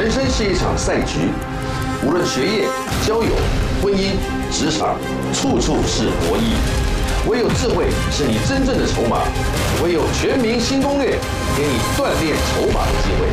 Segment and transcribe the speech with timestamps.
[0.00, 1.28] 人生是一场赛局，
[2.02, 2.66] 无论学业、
[3.06, 3.36] 交友、
[3.82, 4.12] 婚姻、
[4.50, 4.96] 职场，
[5.34, 6.54] 处处是博弈。
[7.28, 9.18] 唯有智慧是你真正的筹码，
[9.84, 11.18] 唯有全民新攻略，
[11.54, 13.28] 给你锻炼筹码的机会。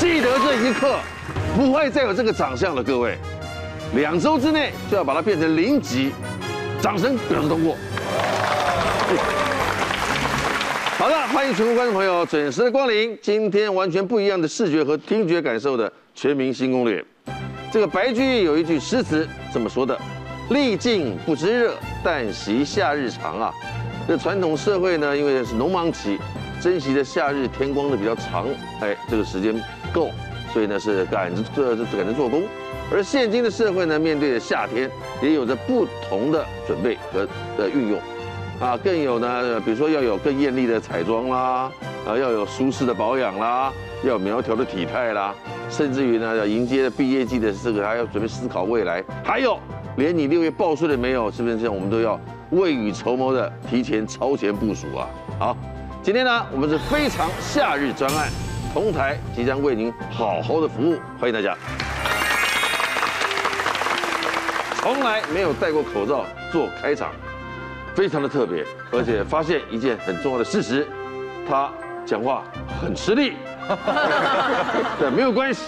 [0.00, 0.98] 记得这一刻，
[1.56, 3.16] 不会再有这个长相了，各位。
[3.94, 6.12] 两周之内就要把它变成零级，
[6.80, 7.74] 掌声表示通过。
[10.98, 13.18] 好的，欢迎全国观众朋友准时的光临。
[13.22, 17.02] 今天完全不一样的视觉和听觉感受的全民新攻略。
[17.72, 19.98] 这个白居易有一句诗词这么说的
[20.50, 23.52] ：“历尽不知热，但惜夏日长啊。”
[24.06, 26.18] 这传统社会呢，因为是农忙期，
[26.60, 28.46] 珍惜的夏日天光的比较长，
[28.80, 29.54] 哎，这个时间
[29.92, 30.10] 够，
[30.52, 32.42] 所以呢是赶着这这赶着做工。
[32.90, 38.00] 而现今的社会呢，面对着夏天，也有着不同的准备和的运用，
[38.60, 41.70] 啊，更有呢，比如说要有更艳丽的彩妆啦，
[42.06, 43.70] 啊，要有舒适的保养啦，
[44.04, 45.34] 要有苗条的体态啦，
[45.68, 49.58] 甚至于呢，要迎接毕业季的这个，还要准备思考未来，还有
[49.96, 51.74] 连你六月报税了没有，是不是这样？
[51.74, 52.18] 我们都要
[52.50, 55.06] 未雨绸缪的提前超前部署啊！
[55.38, 55.56] 好，
[56.02, 58.30] 今天呢，我们是非常夏日专案，
[58.72, 61.54] 同台即将为您好好的服务，欢迎大家。
[64.88, 67.10] 从来没有戴过口罩做开场，
[67.94, 70.88] 非常的特别，而且发现一件很重要的事实，
[71.46, 71.70] 他
[72.06, 72.42] 讲话
[72.80, 73.34] 很吃力。
[74.98, 75.64] 对，没有关系，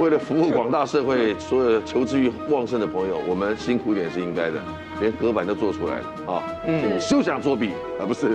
[0.00, 4.58] 为了服务广大社会所有求知欲旺盛的朋友，我们辛苦一点是应该的，
[4.98, 6.42] 连隔板都做出来了啊！
[6.66, 8.08] 嗯，休想作弊啊！
[8.08, 8.28] 不是。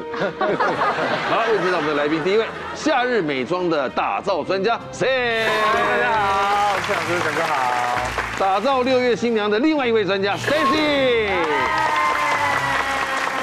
[1.28, 5.48] 好，又介绍我们的来宾，第一位，夏日美妆的打造专家，谁？
[5.74, 8.23] 大家好，谢老师，陈哥好。
[8.40, 11.30] 打造六月新娘的另外一位专家，Stacy，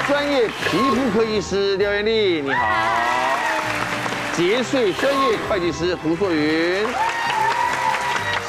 [0.07, 2.59] 专业皮肤科医师廖艳丽，你好；
[4.35, 6.85] 节税专业会计师胡硕云；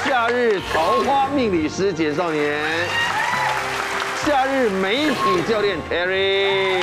[0.05, 2.53] 夏日桃花命理师简少年；
[4.27, 6.83] 夏日媒体教练 Terry。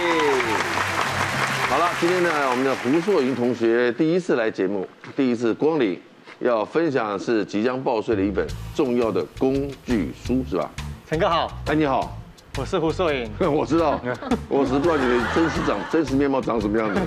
[1.69, 4.87] 好了，今天呢，我们的胡硕云同学第一次来节目，
[5.17, 6.01] 第一次光临。
[6.39, 10.69] 要分享的是即将报税的一本重要的工具书，是吧？
[11.05, 12.17] 陈哥好，哎，你好，
[12.57, 13.99] 我是胡硕云， 我知道，
[14.47, 17.01] 我只是不知道你的真实长真实面貌长什么样子。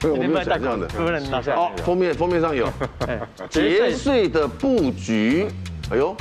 [0.08, 1.54] 我没有想象的，不能拿下。
[1.54, 2.66] 哦，封面封面上有，
[3.50, 5.48] 节税的布局，
[5.90, 6.16] 哎呦，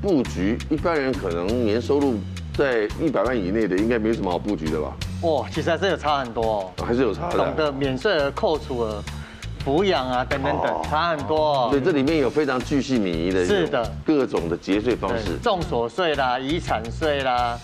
[0.00, 2.14] 布局，一般人可能年收入
[2.56, 4.92] 在一百万以内的，应该没什么好布局的吧？
[5.22, 7.36] 哦，其实还是有差很多，还是有差的。
[7.36, 9.02] 懂得免税额、扣除额。
[9.64, 11.70] 抚养啊，等等等，差很多。
[11.70, 17.58] 所以这里面有非常巨细靡遗的，是的，各种的节税方式，重所税啦、遗产税啦、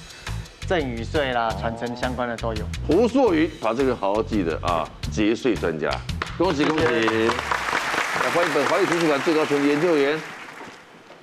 [0.66, 2.64] 赠与税啦、传承相关的都有。
[2.86, 5.90] 胡硕宇把这个好好记得啊，节税专家，
[6.38, 6.84] 恭喜恭喜！
[6.84, 10.18] 来欢迎本华语图书馆最高权研究员。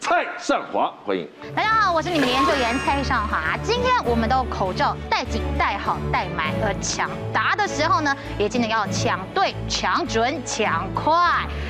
[0.09, 3.57] 蔡尚华，欢迎大家好，我是你们的研究员蔡尚华。
[3.61, 11.13] 今天我们都口罩戴紧、戴好、戴满，而抢答的时候呢，也记得要抢对、抢准、抢快。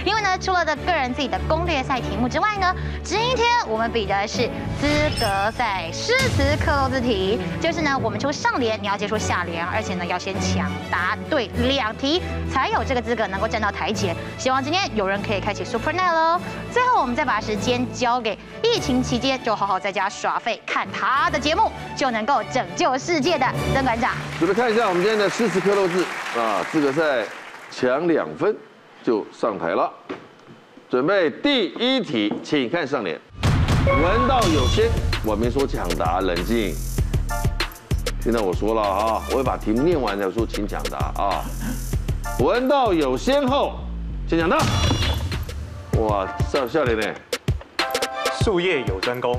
[0.06, 2.72] 因为呢，除了的个人自己的攻略赛题目之外呢，
[3.04, 4.48] 今天我们比的是
[4.80, 4.88] 资
[5.20, 12.22] 格赛诗词克漏字题，就是呢，我们出上联，你要接出下联，而且呢，要先抢答对两题，
[12.54, 14.16] 才有这个资格能够站到台前。
[14.38, 16.40] 希望今天有人可以开启 Super Night 喽。
[16.72, 18.38] 最后，我们再把时间交给给。
[18.62, 24.12] 疫情期间就好好在家耍废，看他的节目就能够拯救世界的曾馆长。
[24.38, 26.04] 准备看一下我们今天的诗词克漏字
[26.38, 27.26] 啊，资格赛
[27.72, 28.56] 抢两分
[29.04, 29.92] 就上台了。
[30.90, 33.20] 准备第一题，请看上联。
[33.86, 34.90] 闻道有先，
[35.24, 36.76] 我没说抢答，冷静。
[38.22, 41.44] 听到我说了啊，我会把题目念完再说，请抢答啊。
[42.40, 43.80] 闻道有先后，
[44.28, 44.58] 请抢答。
[46.00, 47.14] 哇，上下联呢？
[48.48, 49.38] 术业有专攻，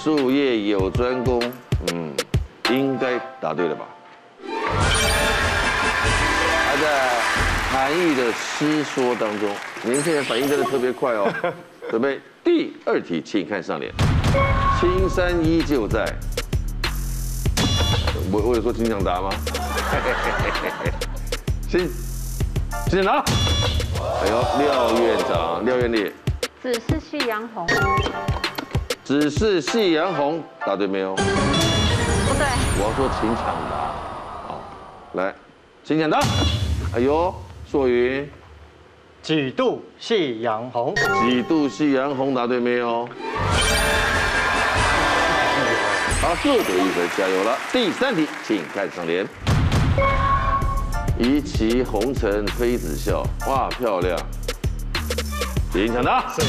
[0.00, 1.42] 术业有专攻，
[1.92, 2.14] 嗯，
[2.70, 3.84] 应该答对了吧？
[6.64, 7.10] 还在
[7.72, 9.50] 韩愈的诗说当中，
[9.82, 11.28] 年轻人反应真的特别快哦。
[11.90, 13.92] 准备第二题，请看上联，
[14.78, 16.06] 青山依旧在。
[18.30, 19.30] 我我有说请抢答吗？
[21.68, 21.90] 请，
[22.88, 23.14] 请拿。
[23.18, 26.12] 哎呦，廖院长，廖院丽。
[26.60, 27.64] 只是夕阳红，
[29.04, 31.14] 只是夕阳红，答对没有？
[31.14, 32.44] 不对。
[32.76, 33.94] 我要说请抢答，
[34.48, 34.60] 好，
[35.12, 35.32] 来，
[35.84, 36.18] 请抢答。
[36.96, 37.32] 哎呦，
[37.70, 38.28] 硕云，
[39.22, 40.92] 几度夕阳红？
[41.22, 43.08] 几度夕阳红，答对没有？
[46.20, 47.56] 好，各得一分，加油了。
[47.72, 49.24] 第三题，请看上联。
[51.20, 54.18] 一骑红尘妃子笑，哇，漂亮。
[55.70, 56.24] 请抢答。
[56.30, 56.40] 是。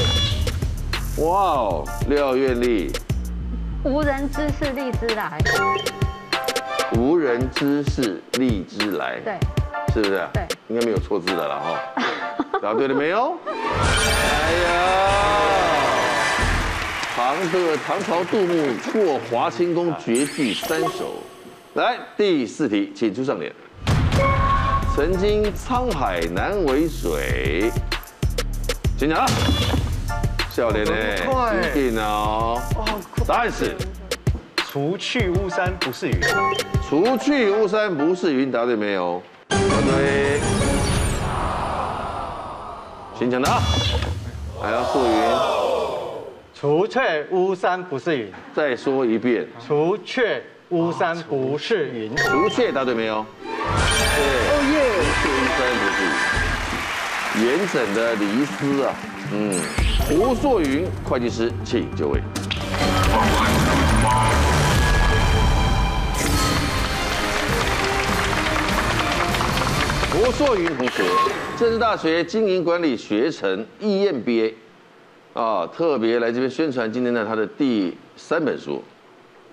[1.21, 2.91] 哇哦，廖月丽。
[3.83, 5.37] 无人知是荔枝来。
[6.93, 9.19] 无人知是荔枝来。
[9.19, 9.37] 对。
[9.93, 10.27] 是不是？
[10.33, 10.47] 对。
[10.69, 11.79] 应该没有错字的了哈。
[12.63, 13.37] 答对了没有？
[13.45, 14.69] 哎呀。
[17.15, 21.21] 唐的唐朝杜牧过华清宫绝句三首，
[21.73, 23.53] 来第四题，请出上联。
[24.95, 27.69] 曾经沧海难为水，
[28.99, 29.25] 请讲。
[30.51, 30.91] 笑脸呢？
[31.73, 32.61] 一定哦。
[33.25, 33.73] 答案是
[34.67, 36.19] 除去巫山不是云。
[36.89, 39.23] 除去巫山不是云，答对没有？
[39.47, 40.41] 答对。
[43.17, 43.61] 请讲答。
[44.61, 45.13] 还要素云。
[46.53, 49.47] 除却巫山不是云，再说一遍。
[49.65, 53.25] 除却巫山不是云，除却答对没有？
[53.45, 54.48] 对，
[57.37, 58.95] 严整的离思啊，
[59.31, 59.53] 嗯。
[60.07, 62.19] 胡硕云会计师，请就位。
[70.11, 71.03] 胡硕云同学，
[71.57, 74.53] 政治大学经营管理学程 EMBA。
[75.33, 78.83] 啊，特别来这边宣传今天的他的第三本书，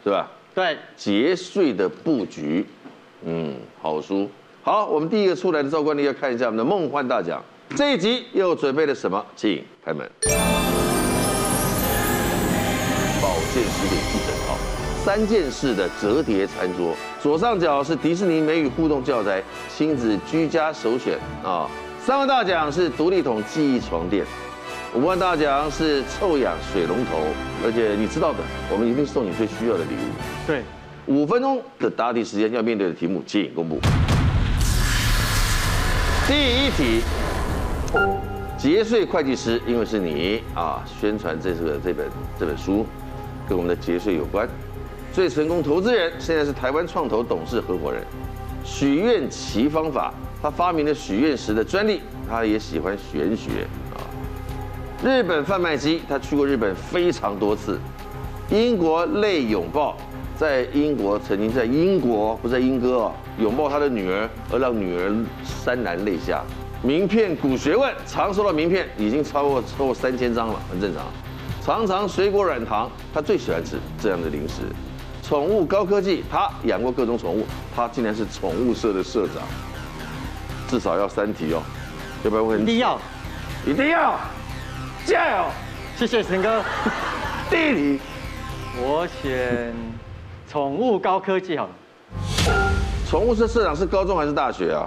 [0.02, 0.26] 是吧？
[0.54, 2.66] 对，节税的布局，
[3.24, 4.28] 嗯，好书。
[4.62, 9.24] 好，我们第一个出来的赵冠丽要看一下我们的梦幻大奖，这一集又准备了什么？
[9.34, 10.08] 请开门。
[13.20, 14.56] 保健食品一整套，
[15.04, 19.42] 三件式的折叠餐桌，左上角是迪士尼美语互动教材，
[19.74, 21.68] 亲子居家首选啊。
[22.04, 24.24] 三个大奖是独立桶记忆床垫。
[24.94, 27.18] 五万大奖是臭氧水龙头，
[27.64, 28.38] 而且你知道的，
[28.70, 30.46] 我们一定送你最需要的礼物。
[30.46, 30.62] 对，
[31.06, 33.80] 五分钟的答题时间要面对的题目，请公布。
[36.26, 37.02] 第一题，
[38.58, 42.06] 节税会计师，因为是你啊，宣传这个这本
[42.38, 42.86] 这本书，
[43.48, 44.48] 跟我们的节税有关。
[45.12, 48.02] 最成功投资人现在是台湾创投董事合伙人，
[48.64, 50.12] 许愿奇方法，
[50.42, 54.00] 他发明了许愿石的专利，他也喜欢玄学啊。
[55.04, 57.78] 日本贩卖机，他去过日本非常多次。
[58.50, 59.96] 英国泪拥抱，
[60.36, 65.10] 在英国曾经在英国不在英歌啊，拥抱他的女儿，而让女儿
[65.64, 66.42] 潸然泪下。
[66.82, 71.04] 名片古学问，常收到名片已经超过超过三千张了，很正常。
[71.64, 74.62] 常常水果软糖，他最喜欢吃这样的零食。
[75.22, 77.44] 宠物高科技，他养过各种宠物，
[77.74, 79.42] 他竟然是宠物社的社长。
[80.68, 81.62] 至少要三题哦，
[82.22, 82.62] 要不然会很。
[82.62, 83.00] 一定要，
[83.66, 84.18] 一定要。
[85.04, 85.44] 加油！
[85.96, 86.62] 谢谢陈哥。
[87.50, 88.00] 第一题，
[88.78, 89.74] 我选
[90.48, 91.70] 宠物高科技好了。
[93.08, 94.86] 宠物社社长是高中还是大学啊？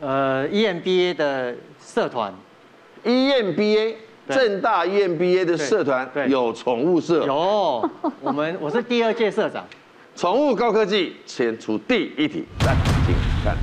[0.00, 2.32] 呃，EMBA 的社团。
[3.04, 3.94] EMBA，
[4.28, 7.24] 正大 EMBA 的社团有宠物社。
[7.24, 7.88] 有，
[8.20, 9.64] 我们我是第二届社长。
[10.16, 12.74] 宠物高科技，先出第一题，来，
[13.06, 13.14] 请
[13.44, 13.54] 看。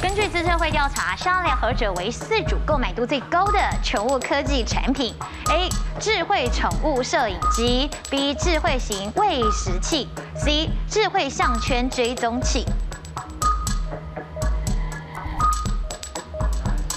[0.00, 5.14] 根据资策会调查，商量何者为四组购买度最高的宠物科技产品
[5.50, 5.68] ？A.
[6.00, 8.34] 智慧宠物摄影机，B.
[8.34, 10.70] 智慧型喂食器，C.
[10.88, 12.64] 智慧项圈追踪器。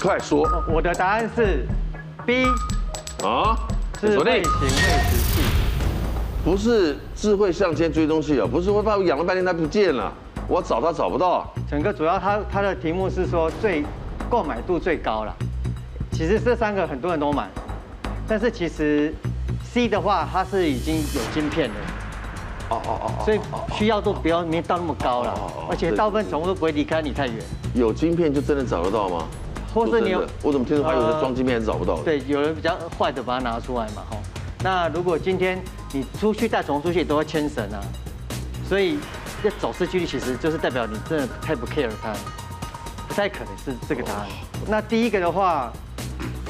[0.00, 0.48] 快说！
[0.66, 1.66] 我的答案是
[2.24, 2.46] B。
[3.22, 3.54] 啊？
[4.00, 5.42] 智慧型喂食器？
[6.42, 8.48] 不是智慧向前追踪器啊？
[8.50, 10.10] 不是，我怕我养了半天它不见了。
[10.48, 11.52] 我找它找不到。
[11.70, 13.84] 整个主要它它的题目是说最
[14.30, 15.36] 购买度最高了。
[16.12, 17.46] 其实这三个很多人都买，
[18.26, 19.14] 但是其实
[19.62, 21.74] C 的话它是已经有晶片的。
[22.70, 23.12] 哦哦哦。
[23.22, 23.40] 所以
[23.74, 25.34] 需要度不要没到那么高了。
[25.68, 27.36] 而且大部分宠物都不会离开你太远。
[27.74, 29.26] 有晶片就真的找得到吗？
[29.74, 30.26] 或是你有？
[30.42, 32.02] 我怎么听说他有人装晶片还是找不到？
[32.02, 34.16] 对，有人比较坏的把它拿出来嘛，哈。
[34.62, 35.62] 那如果今天
[35.92, 37.80] 你出去带宠物出去都会牵绳啊，
[38.68, 38.98] 所以。
[39.42, 42.12] 这走失几率其实就是代表你真的太不 care 它，
[43.08, 44.28] 不太可能是这个答案。
[44.68, 45.72] 那第一个的话，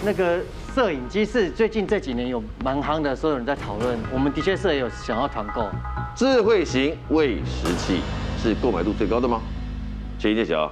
[0.04, 0.40] 那个
[0.74, 3.96] 摄影机是最近这几年有蛮夯的，所有人在讨论。
[4.12, 5.68] 我们的确是有想要团购。
[6.16, 8.00] 智慧型喂食器
[8.42, 9.40] 是购买度最高的吗？
[10.18, 10.68] 请揭晓。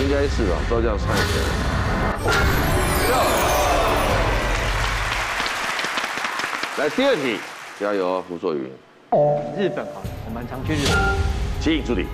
[0.00, 1.44] 应该是吧，都这样算起来。
[6.78, 7.38] 来第二题，
[7.78, 8.62] 加油，胡作云。
[9.58, 10.96] 日本好了，我们常去日本。
[11.60, 12.06] 请助理。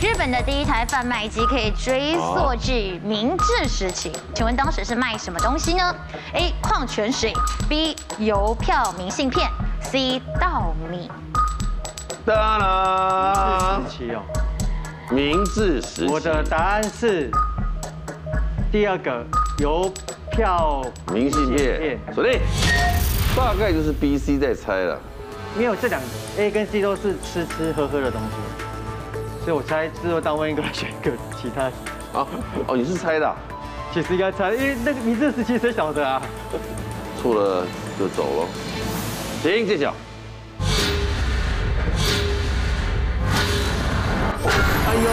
[0.00, 5.94] 日本的第一台贩卖机可以追溯至明治时期，请问当时是卖什么东西呢
[6.34, 6.54] ？A.
[6.62, 7.34] 矿泉水
[7.68, 7.96] ，B.
[8.18, 9.50] 邮票、明信片
[9.82, 10.22] ，C.
[10.40, 11.10] 稻米。
[12.24, 13.27] 当然，
[15.10, 16.12] 明治时期。
[16.12, 17.30] 我的答案是
[18.70, 19.24] 第二个
[19.58, 19.90] 邮
[20.30, 21.98] 票、明信片。
[22.14, 22.38] 锁定，
[23.34, 25.00] 大概就是 B、C 在猜了。
[25.56, 26.00] 没有这两
[26.36, 31.10] A 跟 C 都是吃吃喝喝的东西，所以我猜制作单位应该选一个
[31.40, 31.64] 其他。
[32.18, 32.26] 啊，
[32.66, 33.34] 哦，你是猜的、啊？
[33.92, 36.20] 其实应该猜，因为那个明治时期谁晓得啊？
[37.20, 37.66] 错了
[37.98, 38.48] 就走了。
[39.42, 39.94] 行揭晓。
[44.98, 45.10] 哎呦，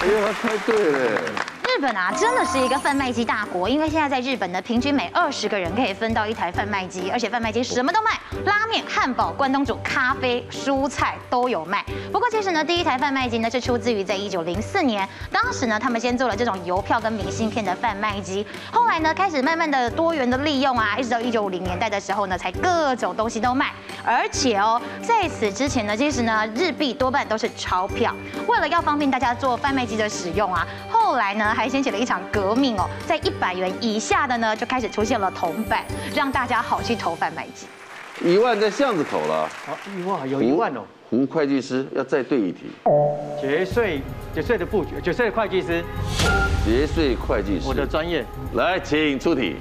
[0.00, 1.55] 哎呦，他猜对了。
[1.76, 11.84] 日本啊，真的是一个贩卖机大国，因为现在在日本呢，平均每二十个人可以分到一台贩卖机，而且贩卖机什么都卖，拉面、汉堡、关东煮、咖啡、蔬菜都有卖。
[12.10, 23.74] 不过其实呢，第一台贩卖机呢是出自于在一九零四年，当时呢他们先做了这种邮票跟明信片的贩卖机，后来呢开始慢慢的多元的利用啊，一直到一九五零年代的时候呢，才各种东西都卖。
[24.02, 28.14] 而且哦，在此之前呢，其实呢日币多半都是钞票，
[28.46, 31.65] 为了要方便大家做贩卖机的使用啊，后来呢还。
[31.68, 37.66] 掀起了一场革命哦，在一百元以下的呢，就开始出现了铜板，让大家好去投贩卖机。
[38.24, 40.80] 一万在巷子口了，好，一万有一万哦。
[41.08, 42.62] 胡会计师要再对一题。
[43.40, 44.00] 节税
[44.34, 45.84] 节税的布局，节税的会计师。
[46.64, 48.24] 节税会计师，我的专业。
[48.54, 49.54] 来，请出题。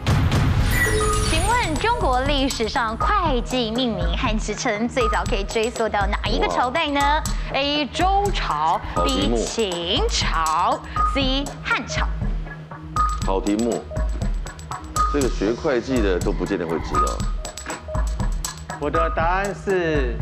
[1.76, 7.00] 中国历史上会计命名和职称最早可以追溯到哪一个朝代呢
[7.54, 7.86] ？A.
[7.88, 9.36] 周朝，B.
[9.36, 10.80] 秦朝
[11.14, 11.44] ，C.
[11.64, 12.08] 汉朝。
[13.26, 13.84] 好题目，
[15.14, 17.18] 这个学会计的都不见得会知道。
[18.80, 20.18] 我的答案是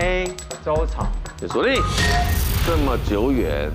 [0.00, 0.30] A.
[0.64, 1.06] 周朝。
[1.48, 1.82] 锁定，
[2.66, 3.70] 这么久远，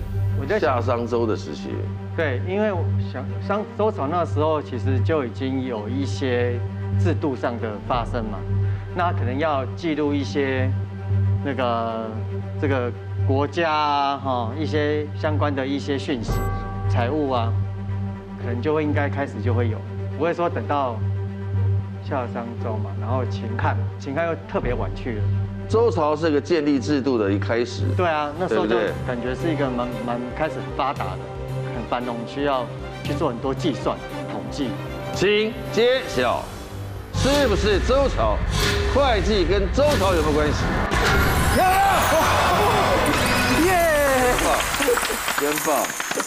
[0.60, 1.76] 夏商周的时期。
[2.22, 6.54] 对，因为我想商周朝那时候其实就已经有一些
[7.00, 8.38] 制度上的发生嘛，
[8.96, 10.72] 那可能要记录一些
[11.44, 12.12] 那个
[12.62, 12.92] 这个
[13.28, 16.34] 国家啊哈一些相关的一些讯息、
[16.92, 17.51] 财务啊，
[18.40, 19.80] 可能就会应该开始就会有，
[20.16, 21.00] 不会说等到
[22.04, 25.24] 夏商周嘛，然后秦汉，秦汉又特别晚去了。
[25.68, 27.82] 周朝是个建立制度的一开始。
[27.98, 28.75] 对啊，那时候就
[29.08, 31.18] 感觉是一个蛮蛮开始很发达的。
[31.91, 32.65] 繁荣需要
[33.03, 33.98] 去做很多计算
[34.31, 34.69] 统计，
[35.13, 36.41] 请揭晓，
[37.13, 38.38] 是不是周朝？
[38.95, 40.63] 会计跟周朝有没有关系？
[43.65, 43.74] 耶！
[45.41, 45.75] 真棒！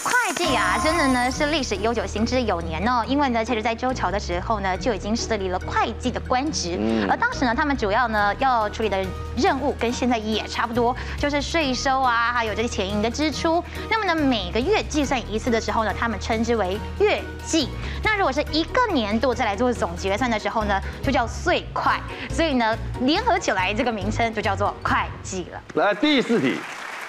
[0.03, 3.05] 会计啊，真的呢是历史悠久、行之有年哦。
[3.07, 6.77] 因为呢，其实，在周朝的时候呢，就已经设立了会计的官职。
[6.81, 7.09] 嗯。
[7.09, 9.07] 而当时呢，他们主要呢要处理的
[9.37, 13.63] 任务跟现在也差不多，就是税收啊，还有这些钱银的支出。
[13.89, 17.69] 那么呢，每个月计算一次的时候呢，他们称之为月计。
[18.03, 21.93] 那如果是一个年度再来做总结算的时候呢，就叫岁会。
[22.29, 25.61] 所以呢，联合起来这个名称就叫做会计了。
[25.75, 26.57] 来第四题。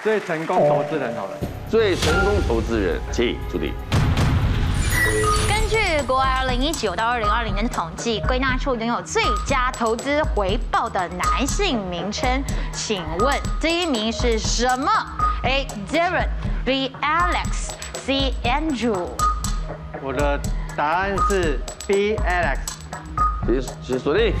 [0.04, 1.32] 最成功投资人好了，
[1.76, 3.70] 最成功投资人，请助理。
[5.46, 12.42] 根据国外二零一九到二零二零年的统计，归纳出拥有最佳投资回报的男性名称，
[12.72, 14.90] 请问第一名是什么
[15.42, 15.68] ？A.
[15.92, 16.96] Darren，B.
[17.02, 18.32] Alex，C.
[18.42, 19.10] Andrew。
[20.00, 20.40] 我的
[20.74, 22.16] 答案是 B.
[22.16, 22.56] Alex。
[23.44, 24.32] 请请锁定。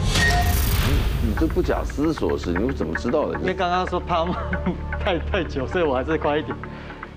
[1.22, 2.52] 你这不假思索是？
[2.52, 3.38] 你怎么知道的？
[3.40, 4.24] 因为刚刚说他
[5.04, 6.56] 太太久，所以我还是快一点。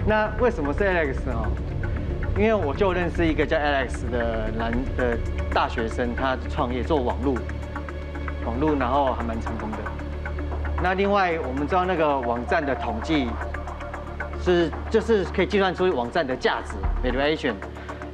[0.05, 1.47] 那为什么是 Alex 啊？
[2.37, 5.17] 因为我就认识一个叫 Alex 的男的
[5.53, 7.35] 大学生，他创业做网络，
[8.45, 9.77] 网络然后还蛮成功的。
[10.81, 13.27] 那另外我们知道那个网站的统计
[14.41, 16.75] 是就是可以计算出网站的价值
[17.05, 17.53] valuation，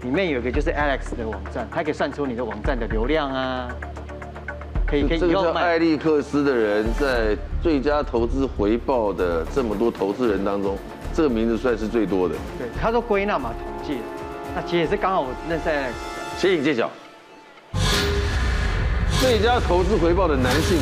[0.02, 3.70] 里面有一个就是 Alex 的网站，它可以算出你的网站的流量啊。
[4.88, 10.78] 可以可以，这个叫艾利克斯的人，在最佳投资回报的这么多投资人当中，
[11.16, 12.36] 这个名字算是最多的。
[12.60, 14.00] 对，他说归纳嘛，统计，
[14.54, 15.94] 那其实也是刚好我认识 Alex。
[16.38, 16.92] 请揭晓，
[19.22, 20.78] 最佳投资回报的男性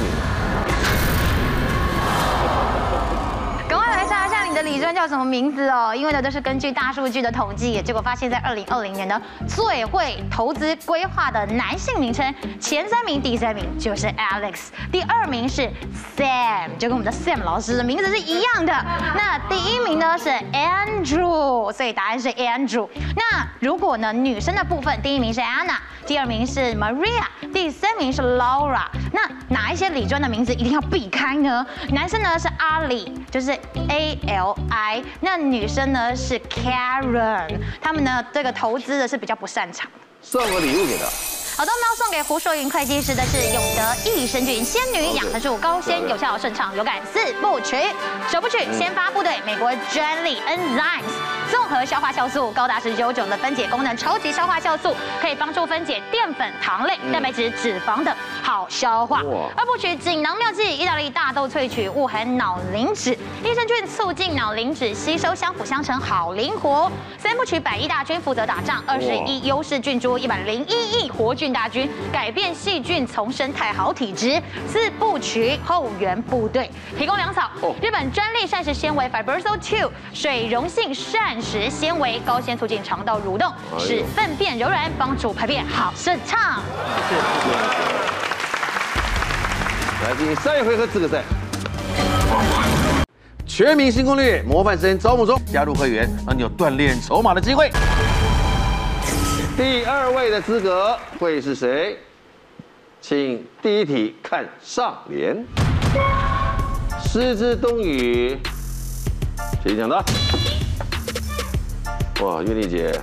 [4.64, 15.70] 理专叫什么名字哦，因为呢都是根据大数据的统计，结果发现，在二零二零年呢，最会投资规划的男性名称前三名，第三名就是 Alex，第二名是
[16.18, 18.74] Sam，就跟我们的 Sam 老师的名字是一样的。
[19.16, 22.88] 那第一名呢是 Andrew，所以答案是 Andrew。
[23.16, 28.86] 那如果呢女生的部分，第一名是 Anna，第二名是 Maria，第三名是 Laura。
[29.12, 31.66] 那哪一些理专的名字一定要避开呢？
[31.92, 33.52] 男生呢是 Ali，就是
[33.90, 39.90] A L I，那女生呢是 Karen，他们呢这个投资的是比较不擅长。
[40.22, 41.06] 送个礼物给他。
[41.56, 47.78] 好的，我们要送给胡硕云会计师的是永德益生菌仙女养得住高纤有效顺畅有感四部曲。
[48.28, 51.04] 首部曲先发部队美国专利 Enzymes。
[51.52, 59.22] 综合消化酵素高达十九种的分解功能，超级消化酵素可以帮助分解淀粉、糖类、蛋白质、脂肪等，好消化。
[59.56, 63.12] 二部曲锦囊妙计，意大利大豆萃取，物含脑磷脂，
[63.44, 66.92] 益生菌促进脑磷脂吸收，相辅相成，好灵活。
[67.20, 74.42] 三部曲百亿大军负责打仗，二十一优势菌株，一百零一亿活菌大军，改变细菌丛生态好体质。
[74.68, 77.50] 四部曲后援部队提供粮草，
[77.82, 81.42] 日本专利膳食纤维 Fibersol Two 水溶性膳。
[81.42, 86.62] 食纤维高纤促进肠道蠕动，使粪便柔软，帮助排便好顺畅。
[90.04, 91.24] 来进行三回合资格赛，
[93.46, 97.72] 全民新攻略模范生招募中，加入会员让你有锻炼筹码的机会。
[99.56, 102.00] 第二位的资格会是谁？
[103.00, 105.46] 请第一题看上联，
[107.06, 108.40] 失之东隅，
[109.62, 109.96] 谁讲的？
[112.22, 113.00] 哇，苑丽姐，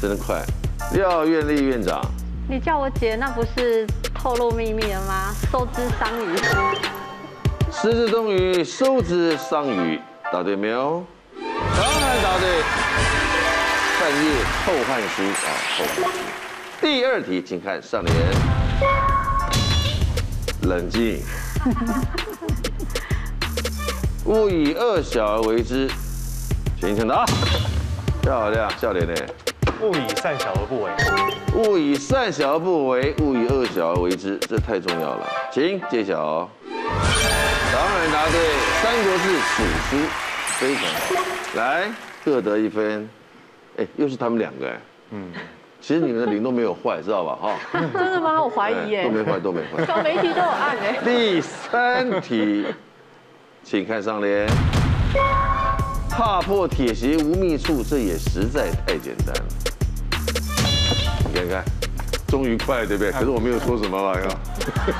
[0.00, 0.42] 真的快！
[0.94, 2.00] 廖苑丽院长，
[2.48, 5.34] 你叫我姐，那不是透露秘密了吗？
[5.52, 6.34] 收之桑榆，
[7.70, 10.00] 失之东隅，收之桑榆，
[10.32, 11.04] 答对没有？
[11.36, 13.29] 当然答对。
[14.10, 14.30] 半夜
[14.66, 16.18] 透汗书啊，后汉书。
[16.80, 18.16] 第二题，请看上联，
[20.62, 21.22] 冷静。
[24.24, 25.88] 勿以恶小而为之，
[26.80, 27.24] 请抢答。
[28.20, 29.14] 漂亮，笑脸呢？
[29.80, 30.90] 勿以善小而不为。
[31.54, 35.24] 勿以善小而不为，勿以恶小而为之，这太重要了。
[35.52, 36.50] 请揭晓。
[36.66, 38.40] 当然答对，
[38.82, 39.96] 《三国志·蜀书》
[40.58, 41.24] 非常好。
[41.54, 41.88] 来，
[42.24, 43.08] 各得一分。
[43.80, 44.78] 哎，又是他们两个哎。
[45.12, 45.32] 嗯。
[45.80, 47.38] 其实你们的零都没有坏，知道吧？
[47.40, 47.56] 哈。
[47.72, 48.42] 真的吗？
[48.42, 49.04] 我怀疑耶。
[49.04, 49.86] 都没坏，都没坏。
[49.86, 50.98] 小媒体都有按哎。
[51.02, 52.66] 第三题，
[53.64, 54.46] 请看上联。
[56.10, 59.44] 踏破铁鞋无觅处，这也实在太简单了。
[61.26, 61.64] 你看看，
[62.28, 63.10] 终于快了，对不对？
[63.12, 64.20] 可是我没有说什么吧？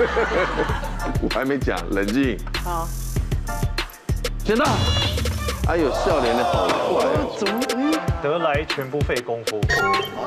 [1.21, 2.39] 我还没讲，冷静。
[2.65, 2.89] 好，
[4.43, 4.65] 选到。
[5.69, 7.21] 哎呦，笑脸的好快啊！
[8.23, 9.61] 得来全不费工夫。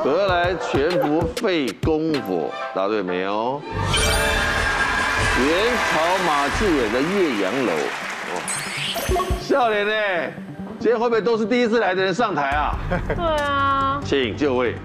[0.03, 3.61] 得来全不费功夫，答对没有？
[5.39, 5.47] 元
[5.91, 7.71] 朝马致远的岳阳楼。
[8.33, 9.93] 哇，笑脸呢？
[10.79, 12.75] 今天会不会都是第一次来的人上台啊？
[13.15, 14.75] 对啊，请就位。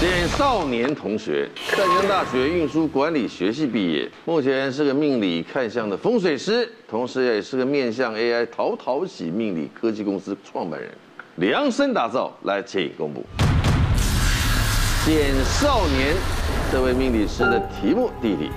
[0.00, 10.90] 简少年同学，淡江大学运输管理学系毕业，目前是个命理看相的风水师，同时也是个面向 AI 淘淘喜命理科技公司创办人，
[11.36, 12.34] 量身打造。
[12.44, 13.22] 来，请公布。
[15.04, 16.16] 简少年。
[16.72, 18.50] 这位命理师的题目，第一题，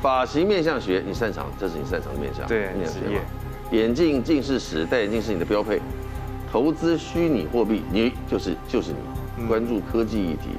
[0.00, 2.46] 发型面相学，你擅长，这是你擅长的面相。
[2.46, 3.20] 对，面相学。
[3.70, 5.78] 眼镜近视时戴眼镜是你的标配。
[6.50, 9.13] 投资虚拟货币，你就是就是你。
[9.48, 10.50] 关注科技议题。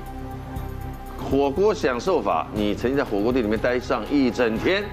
[1.17, 4.83] 火锅享受法，你曾经在火锅店里面待上一整天，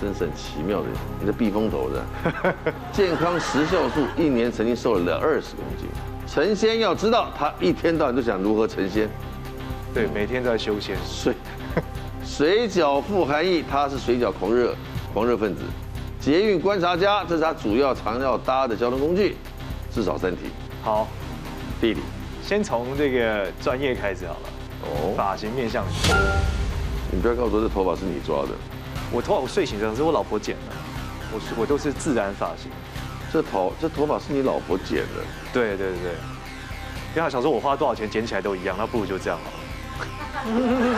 [0.00, 0.96] 真是很奇妙的人。
[1.20, 2.64] 你的避风头的。
[2.92, 5.88] 健康时效素，一年曾经瘦了二十公斤。
[6.26, 9.08] 成仙要知道，他一天到晚都想如何成仙。
[9.94, 10.96] 对，每天都在修仙。
[11.06, 11.34] 水，
[12.24, 14.74] 水饺富含义，他是水饺狂热
[15.12, 15.62] 狂热分子。
[16.20, 19.36] 捷运观察家，这是他主要常要搭的交通工具。
[19.92, 20.50] 至少三题。
[20.82, 21.06] 好，
[21.80, 22.00] 第一题，
[22.46, 24.48] 先从这个专业开始好了。
[24.82, 25.14] 哦。
[25.16, 25.82] 发型面相。
[27.10, 28.50] 你不要告诉我这头发是你抓的。
[29.10, 30.72] 我头发我睡醒的时候，是我老婆剪的。
[31.32, 32.70] 我是我都是自然发型。
[33.32, 35.24] 这头这头发是你老婆剪的。
[35.54, 36.12] 对对对对。
[37.14, 40.96] 因为他想说我花多少钱剪起来都一样，那不如就这样好了。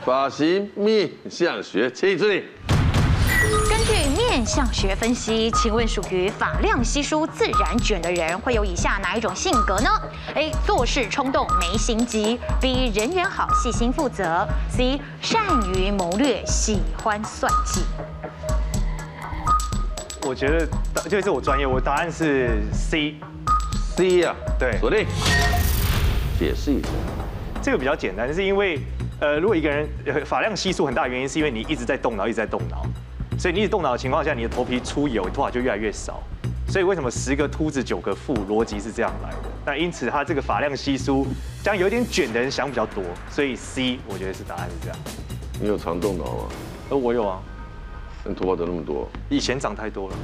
[0.06, 2.44] 发型面相学，请助理。
[4.38, 9.90] 根据面面相学分析，请问属于发量稀疏、自然卷的人会有以下哪一种性格呢
[10.36, 10.52] ？A.
[10.64, 12.94] 做事冲动没心机；B.
[12.96, 15.00] 人缘好、细心负责；C.
[15.20, 17.80] 善于谋略、喜欢算计。
[20.22, 20.68] 我觉得
[21.10, 23.16] 这是我专业，我答案是 C。
[23.96, 25.04] C 呀，对，锁定。
[26.38, 26.88] 解释一下，
[27.60, 28.78] 这个比较简单，就是因为，
[29.18, 29.88] 呃，如果一个人
[30.24, 32.86] 发量稀疏，很大原因是因为你一直在动脑，一直在动脑，
[33.38, 36.20] 所以你一直动脑的情况下，你的头皮出油，头发就越来越少。
[36.66, 39.36] 所以为什么十个秃子九个富，逻辑是这样来的。
[39.64, 41.26] 那因此他这个发量稀疏，
[41.62, 44.98] 这样有点卷的人想比较多，所以 C 我觉得是答案是这样。
[45.60, 46.44] 你有常动脑吗？
[46.90, 47.40] 呃，我有啊。
[48.24, 49.08] 那头发都那么多？
[49.30, 50.16] 以前长太多了。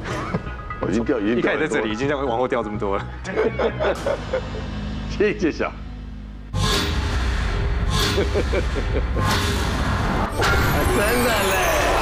[0.81, 3.07] 我已经掉，已经掉 一开始在这里，已经这样往后掉这么多了。
[5.17, 5.73] 谢谢揭晓。
[10.97, 11.94] 真的嘞。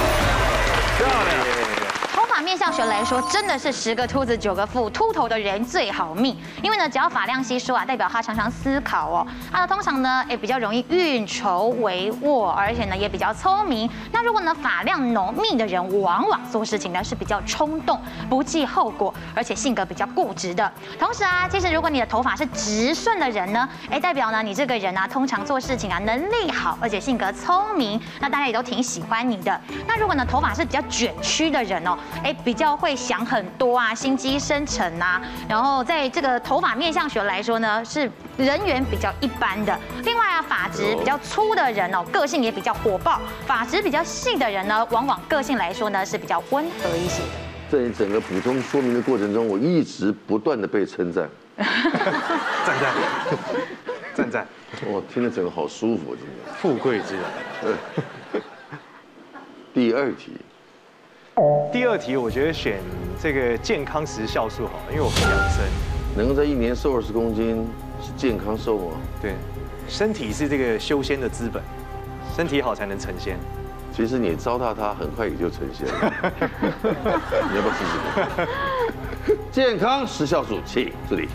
[2.53, 6.37] 面相学来说，真的是十个秃子九个富，秃头的人最好命。
[6.63, 9.27] 因为呢，只要发量稀疏啊，代表他常常思考哦。
[9.51, 13.89] 他呢，通常呢，也比较容易运筹帷幄，而且呢，也比较聪明。
[14.13, 20.71] 那如果呢，发量浓密的人，往往做事情呢是比较冲动，不计后果，而且性格比较固执的。
[20.99, 29.59] 同时啊，其实如果你的头发是直顺的人呢，哎，代表呢，你这个人啊，通常做事情啊能力好，而且性格聪明，那大家也都挺喜欢你的。
[29.87, 32.37] 那如果呢，头发是比较卷曲的人哦，哎。
[32.45, 39.79] 比较会想很多啊，心机深沉啊，然后在这个头发面相学来说呢，是人缘比较一般的。
[40.05, 47.29] 另外啊，发质比较粗的人哦，个性也比较火爆；发质比较细的人呢，往往个性来说呢是比较温和一些的。
[47.71, 52.95] 在整个补充说明的过程中，我一直不断的被称赞， 赞赞，
[54.15, 54.47] 赞赞，
[54.87, 56.53] 我听得整个好舒服，真的。
[56.61, 57.25] 富贵之人。
[59.73, 60.37] 第二题。
[61.73, 62.79] 第二题，我觉得选
[63.21, 65.65] 这个健康时酵素好，因为我很养生，
[66.15, 67.67] 能够在一年瘦二十公斤
[68.03, 68.97] 是健康瘦吗？
[69.21, 69.35] 对，
[69.89, 71.63] 身体是这个修仙的资本，
[72.37, 73.39] 身体好才能成仙。
[73.95, 76.13] 其实你糟蹋它，很快也就成仙了。
[77.51, 77.85] 你要不要试
[79.27, 79.39] 试？
[79.51, 81.29] 健康时酵素，请这里。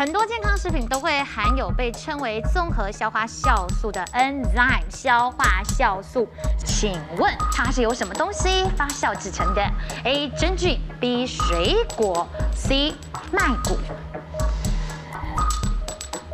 [0.00, 6.26] 很多健康食品都会含有被称为综合消化酵素的 enzyme 消化酵素，
[6.64, 9.62] 请问它是由什么东西发酵制成的
[10.04, 10.30] ？A.
[10.30, 11.26] 真菌，B.
[11.26, 12.94] 水果，C.
[13.30, 13.76] 麦谷。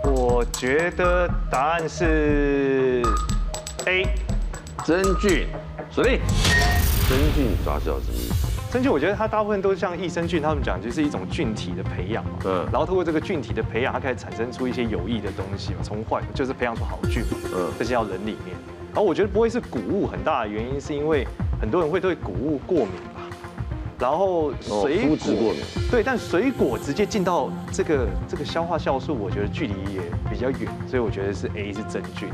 [0.04, 3.02] 我觉得答案是
[3.86, 4.06] A.
[4.84, 5.48] 真菌，
[5.90, 6.20] 锁定。
[7.08, 8.25] 真菌发酵什么？
[8.76, 12.32] 真菌，我觉得它大部分都是像益生菌，他们讲就是一种菌体的培养嘛。
[12.44, 12.62] 嗯。
[12.70, 17.38] 然后通过这个菌体的培养，它开始产生出一些有益的东西嘛，从坏就是培养出好菌嘛。
[17.56, 17.72] 嗯。
[17.78, 18.54] 这些要人里面。
[18.88, 21.26] 然后我觉得不会是谷物，很大的原因是因为
[21.58, 23.22] 很多人会对谷物过敏吧。
[23.98, 25.16] 然后水果。
[25.16, 25.62] 过敏。
[25.90, 32.28] 对，但水果直接进到这个这个消化酵素，我觉得距离也比较远，所以我觉得是 A 是真菌。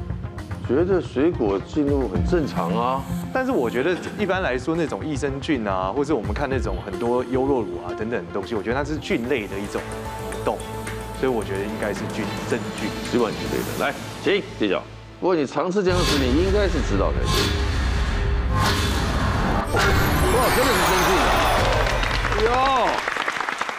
[0.69, 9.81] 觉得水果进入很正常啊，但是我觉得一般来说那种益生菌啊，或者我们看那种很多优酪乳啊等等的东西，我觉得它是菌类的一种
[10.33, 10.57] 移动，
[11.21, 13.85] 所以我觉得应该是菌真菌，希望你是对的。
[13.85, 14.83] 来，请揭晓。
[15.21, 17.27] 不过你常吃健康食你，应该是知道才对。
[19.73, 19.77] 哇，
[20.57, 21.31] 真的是真菌啊！
[22.45, 23.12] 哟。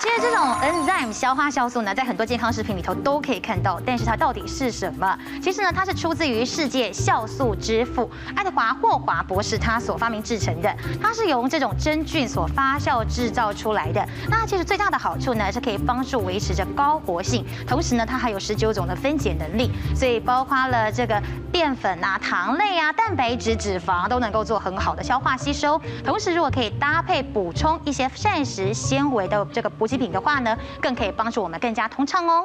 [0.03, 5.17] 其实这种 enzyme 消化酵素呢，在很多健康食品里头都可以看到，但是它到底是什么？
[5.41, 14.05] 其实呢，它是出自于世界酵素之父爱德华霍华博士他所发明制成的，它是由这种真菌所发酵制造出来的。
[14.29, 21.15] 那其实最大的好处呢，是可以帮助维持着高活性，同时呢，它还有十九种的分解能力，所以包括了这个
[21.53, 25.79] 淀粉啊、糖类啊、蛋白质、脂肪都能够做很好的消化吸收。
[26.03, 29.87] 同时，如果可以搭配补充一些膳食纤维的这个补。
[29.93, 32.43] 给品的话呢，更可以帮助我们更加通畅哦。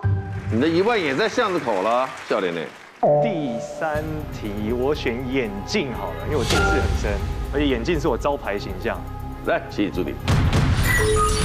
[0.52, 2.68] 你的一万也在巷子口了，笑脸脸。
[3.22, 7.10] 第三题我选眼镜好了，因为我近视很深，
[7.54, 9.00] 而且眼镜是我招牌形象。
[9.46, 10.14] 来，谢谢助理。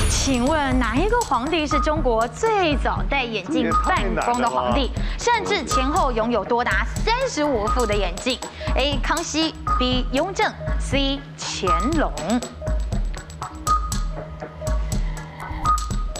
[0.09, 8.39] 请问哪一个皇帝是中国最早戴眼镜办公的皇帝，甚至前后拥有多达三十五副的眼镜
[8.75, 8.97] ？A.
[9.03, 10.05] 康熙，B.
[10.11, 11.19] 雍正，C.
[11.37, 12.11] 乾隆。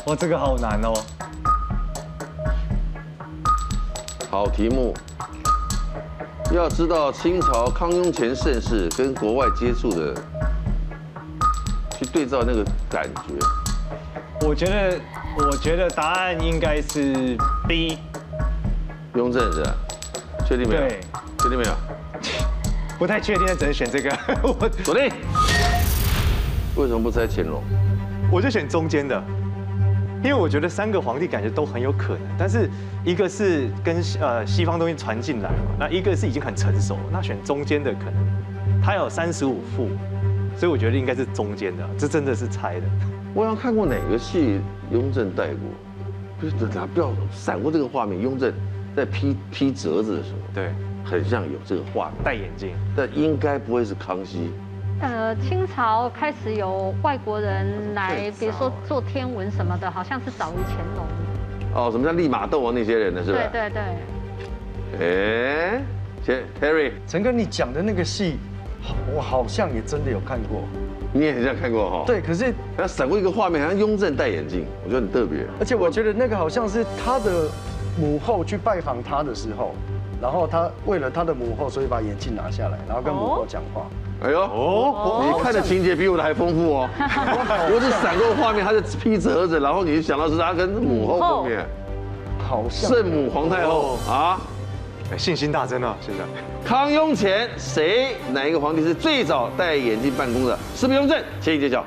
[0.06, 0.94] 哇，这个好难哦！
[4.30, 4.94] 好题目，
[6.52, 10.14] 要知道清朝康雍乾盛世跟国外接触的，
[12.04, 13.34] 去对照那个感觉。
[14.46, 15.00] 我觉得，
[15.38, 17.38] 我觉得答案应该是
[17.68, 17.98] B。
[19.16, 19.76] 雍正是吧？
[20.46, 20.82] 确定没有？
[20.82, 21.00] 对，
[21.40, 21.76] 确定没有？
[22.98, 24.10] 不太确定，只能选这个。
[24.44, 25.12] 我锁定。
[26.76, 27.64] 为什么不猜乾隆？
[28.32, 29.24] 我就选中间的，
[30.24, 32.68] 因为我觉得三个皇帝感觉都很有可能，但是
[33.06, 39.88] 一个是跟呃西方东西传进来嘛，那一个是已经很成熟，那选中间的可能他有三十五副，
[40.56, 42.86] 所以我觉得应该是中间的，这真的是猜的。
[43.34, 44.60] 我有看过哪个戏
[44.92, 45.58] 雍正戴过？
[46.40, 46.54] 不是，
[46.94, 48.22] 不要闪过这个画面。
[48.22, 48.54] 雍正
[48.96, 50.72] 在批批折子的时候，对，
[51.04, 54.52] 很像有这个画面，戴眼镜，但应该不会是康熙。
[55.00, 61.06] 呃，清朝开始有外国人来，比如说做天文什么的，好像是早于乾隆。
[61.74, 62.72] 哦，什么叫利玛窦啊？
[62.76, 63.24] 那些人呢？
[63.24, 63.40] 是吧？
[63.52, 63.82] 对对
[65.00, 65.78] 对。
[65.78, 65.82] 哎，
[66.24, 68.38] 先 Terry，陈哥，你讲的那个戏，
[69.16, 70.62] 我好像也真的有看过。
[71.16, 72.04] 你也很像看过哈？
[72.08, 75.46] 对，可是他闪过一个画面，好像雍正戴眼镜，我觉得很特别。
[75.60, 77.48] 而且我觉得那个好像是他的
[78.00, 79.76] 母后去拜访他的时候，
[80.20, 83.86] 然后他为了他的母后，所以把眼镜拿下来，然后跟母后讲话。
[84.24, 86.90] 哎呦，哦，你看的情节比我的还丰富哦。
[86.98, 91.64] 我只闪过画面，他是披折子，然后你想到是他跟母后后面，
[92.40, 94.42] 好像圣母皇太后啊。
[95.18, 95.96] 信心大增啊！
[96.02, 96.24] 现在
[96.68, 100.58] 康雍乾谁哪一个皇帝是最早戴眼镜办公的？
[100.76, 101.22] 是不是雍正？
[101.40, 101.86] 请你揭晓。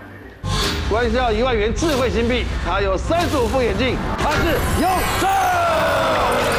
[0.88, 6.55] 关系到一万元智慧金币，他有三十五副眼镜，他是雍正。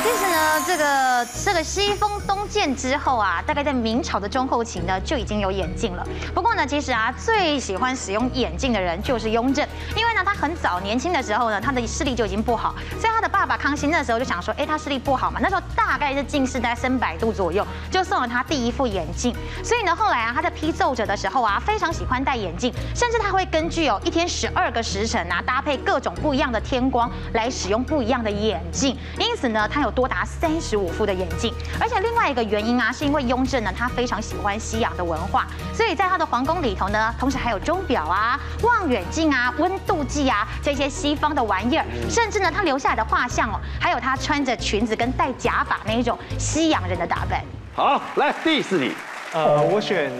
[0.00, 6.06] 其实呢，这个这个西风东渐之后啊，大概在明朝的中后期呢，就已经有眼镜了。
[6.34, 19.34] 不过呢，其实啊，最喜欢使用眼镜的人就是雍正，因为呢，他很早年轻的时候呢，他的视力就已经不好，所以他的爸爸康熙那时候就想说，哎，他视力不好嘛，那时候大概是近视在三百度左右，就送了他第一副眼镜。
[19.64, 28.96] 所以呢，后来啊，他在批奏折的时候啊，非常喜欢戴眼镜，甚至他会根据哦一天十二个时辰啊，搭配各种不一样的天光来使用不一样的眼镜。
[29.18, 29.87] 因此呢，他有。
[29.90, 47.42] 多达三十五副的眼镜，而且另外一个原因啊，是因为雍正呢，他非常喜欢西洋的文化，所以在他的皇宫里头呢，同时还有钟表啊、望远镜啊、温度计啊这些西方的玩意儿，甚至呢，他留下来的画像哦，还有他穿着裙子跟戴假发那一种西洋人的打扮。
[47.74, 48.92] 好，来第四题，
[49.32, 50.10] 呃，我选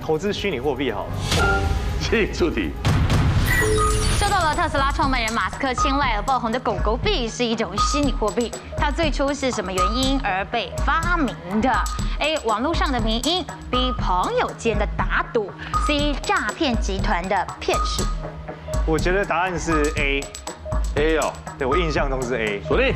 [0.00, 1.10] 投资虚拟货币好了，
[2.00, 2.70] 请出题。
[4.22, 11.68] 受到了特斯拉创办人马斯克青睐而爆红的狗狗币是一种虚拟货币，它最初是什么原因而被发明的
[12.20, 12.38] ？A.
[12.44, 13.90] 网络上的迷因，B.
[13.98, 15.50] 朋友间的打赌
[15.88, 16.14] ，C.
[16.22, 18.04] 诈骗集团的骗术。
[18.86, 20.20] 我觉得答案是 A。
[20.94, 22.62] A 哦，对，我印象中是 A。
[22.68, 22.94] 锁定。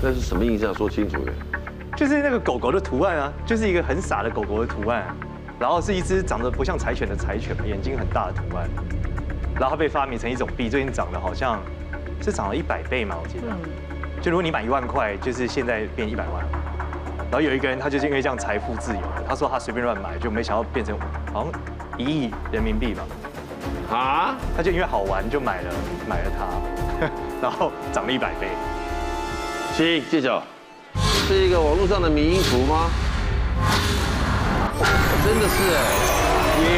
[0.00, 0.72] 那是什么印象？
[0.72, 1.34] 说清楚点。
[1.96, 5.04] 就是那个狗狗的图案啊，就是一个很傻的狗狗的图案，
[5.58, 8.70] 然后是一只长得不像柴犬的柴犬，眼睛很大的图案。
[9.54, 11.60] 然后它被发明成一种币，最近涨了好像
[12.22, 13.46] 是涨了一百倍嘛，我记得。
[14.20, 16.44] 就如果你买一万块，就是现在变一百万。
[17.30, 19.24] 然后有一个人，他就是因为这样财富自由了。
[19.28, 20.98] 他说他随便乱买，就没想到变成
[21.32, 21.52] 好像
[21.98, 23.02] 一亿人民币吧。
[23.90, 24.36] 啊？
[24.56, 25.70] 他就因为好玩就买了
[26.08, 27.08] 买了它，
[27.42, 28.48] 然后涨了一百倍。
[29.74, 30.42] 请揭晓，
[31.26, 32.90] 是一个网络上的迷因图吗？
[35.24, 35.78] 真的是哎，
[36.60, 36.68] 耶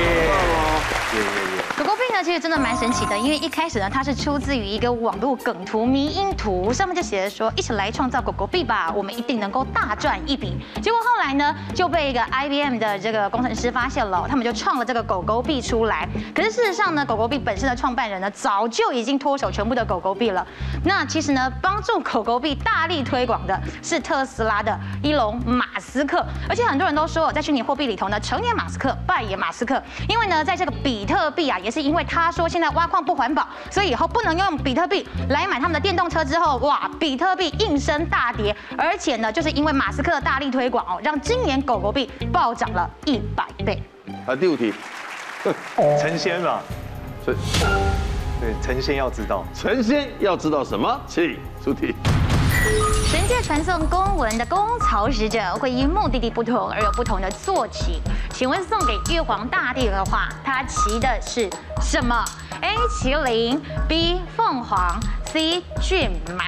[1.15, 1.44] 耶耶。
[1.77, 10.57] 狗狗币呢，其实真的蛮神奇的，因为一开始呢，它是出自于一个网络梗图迷因图，上面就写着说，一起来创造狗狗币吧，我们一定能够大赚一笔。
[10.81, 16.09] 结果后来呢，就被一个 IBM 的这个工程师发现了，他们就创了这个狗狗币出来。
[16.33, 20.47] 可是事实上呢，狗狗币本身的创办人呢，早就已经脱手全部的狗狗币了。
[20.85, 31.59] 那其实呢，帮助狗狗币大力推广的是特斯拉的伊隆马斯克，而且很多人都说，在虚拟货币里头呢，成也马斯克，败也马斯克，因为呢，在这个比特币啊。
[31.65, 36.23] 也是因为他说现在挖矿不环保，所以以后不能用比特币来买他们的电动车。
[36.23, 43.83] 之后，哇，比特币应声大跌，而且呢，就是因为马斯克大力推广哦，让今年狗狗币暴涨了一百倍。
[44.27, 44.73] 啊，第五题，
[46.01, 46.61] 成仙吧，
[47.25, 47.35] 对，
[48.41, 51.01] 对，成仙要知道，成仙要知道什么？
[51.07, 51.95] 请出题。
[53.07, 61.49] 神界传送公文的公曹使者会因目的地不同而有不同的坐骑，请问送给玉皇大帝的话，他骑的是
[61.81, 62.25] 什么
[62.61, 62.75] ？A.
[62.89, 64.21] 麒麟，B.
[64.37, 65.63] 凤凰，C.
[65.81, 66.45] 骏马。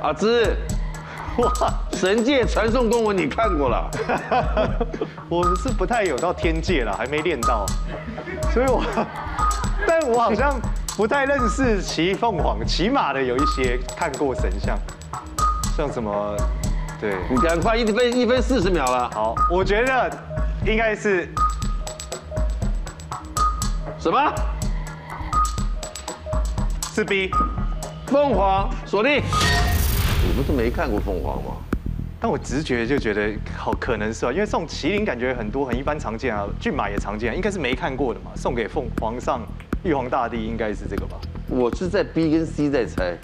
[0.00, 0.56] 阿芝，
[1.38, 1.52] 哇，
[1.92, 3.90] 神界传送公文你看过了？
[5.28, 7.66] 我是不太有到天界了，还没练到，
[8.52, 8.82] 所以我，
[9.86, 10.60] 但我好像
[11.02, 14.78] 不太认识骑凤凰、骑马的有一些看过神像。
[15.76, 16.36] 像什么？
[17.00, 19.10] 对，你赶快一分一分四十秒了。
[19.10, 20.08] 好，我觉得
[20.64, 21.28] 应该是
[23.98, 24.32] 什么？
[26.94, 27.32] 是 B，
[28.06, 29.24] 凤凰锁定。
[30.24, 31.50] 你不是没看过凤凰吗？
[32.20, 38.30] 但我直觉就觉得好可能是啊，因为送麒麟感觉很多很一般常见啊，骏马也常见，应该是没看过的嘛。
[38.36, 39.40] 送给凤皇上
[39.84, 41.16] 玉皇大帝应该是这个吧？
[41.48, 43.16] 我是在 B 跟 C 在猜，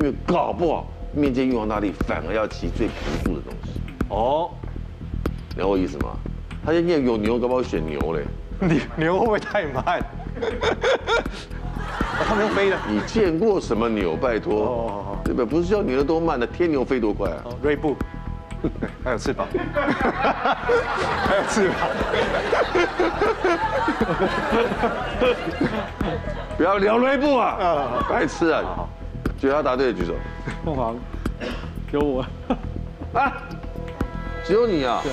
[0.00, 2.94] 因为搞不好面见玉皇大帝反而要骑最朴
[3.24, 3.80] 素的东西。
[4.08, 4.50] 哦，
[5.56, 6.16] 懂我意思吗？
[6.64, 8.24] 他现在有牛，搞不好选牛嘞。
[8.60, 10.04] 牛 牛会不会太慢？
[12.26, 12.76] 他们用飞的。
[12.88, 14.16] 你见过什么牛？
[14.16, 15.46] 拜托，哦、对不对？
[15.46, 17.44] 不是叫牛的多慢的，天牛飞多快啊？
[17.62, 17.96] 锐步。
[19.04, 19.46] 还有翅膀，
[21.26, 21.88] 还有翅膀，
[26.56, 28.04] 不要聊内部啊！
[28.08, 28.62] 白痴啊！
[29.38, 30.14] 觉得他答对的举手。
[30.64, 30.94] 凤凰，
[31.92, 32.24] 有我
[33.14, 33.32] 啊？
[34.44, 35.00] 只有你啊？
[35.02, 35.12] 对。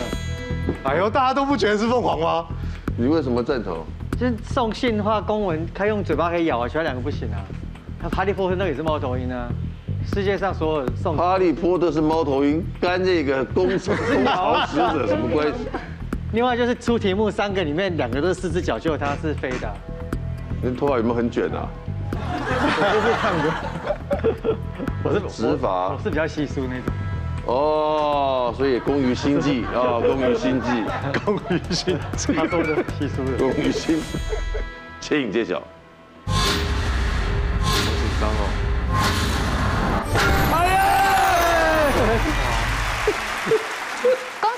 [0.84, 2.46] 哎呦，大家都不觉得是凤凰吗？
[2.98, 3.86] 你为什么赞同？
[4.20, 7.40] 就是送信的话，公文可以用嘴巴可以咬啊，其他两个不行啊。
[8.02, 9.48] 那哈利波特那也是猫头鹰啊。
[10.13, 15.67] 世界上所有送哈利波特是猫头鹰，跟这个工程工巢使者什么关系？
[16.34, 19.72] 另外就是出题目三个里面两个都是四只脚，就它是飞的。
[20.62, 21.70] 你头发有没有很卷啊？
[22.13, 24.58] 我是看的，
[25.04, 26.86] 我是直发，我是比较稀疏那种。
[27.46, 30.67] 哦，所以工于心计啊， 工于心计，
[31.24, 34.02] 工于心计， 他说的稀疏的，工于心。
[35.00, 35.62] 请揭晓。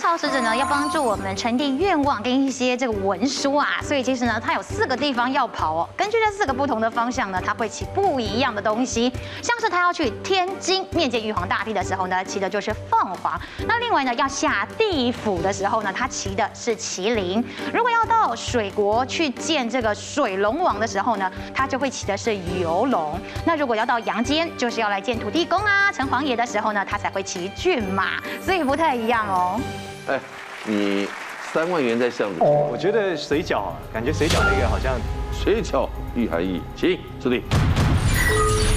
[0.09, 5.89] 工巢使者呢，要帮助我们传递愿望跟一些这个文书啊，所以其实呢，它有四个地方要跑哦。
[5.95, 9.13] 根据这四个不同的方向呢，它会骑不一样的东西。
[9.43, 13.39] 像是他要去天津面见玉皇大帝的时候呢，骑的就是凤凰。
[13.67, 17.45] 那另外呢，要下地府的时候呢，他骑的是麒麟。
[17.71, 23.19] 如果要到水国去见这个水龙王的时候呢，他就会骑的是游龙。
[23.45, 28.19] 那如果要到阳间，就是要来见土地公啊、城隍爷的时候呢，他才会骑骏马。
[28.43, 29.61] 所以不太一样哦。
[30.07, 30.19] 哎，
[30.65, 31.07] 你
[31.53, 34.93] 三万元在巷子，我觉得水饺啊，感觉水饺那个好像
[35.31, 37.43] 水饺御寒意，请出题。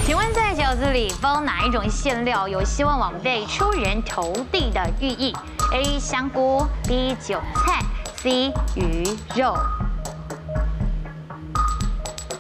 [0.05, 5.33] 请问在饺子里包哪一种馅料有希望往辈出人头地的寓意
[5.73, 7.81] ？A 香菇，B 韭菜
[8.17, 9.05] ，C 鱼
[9.35, 9.57] 肉。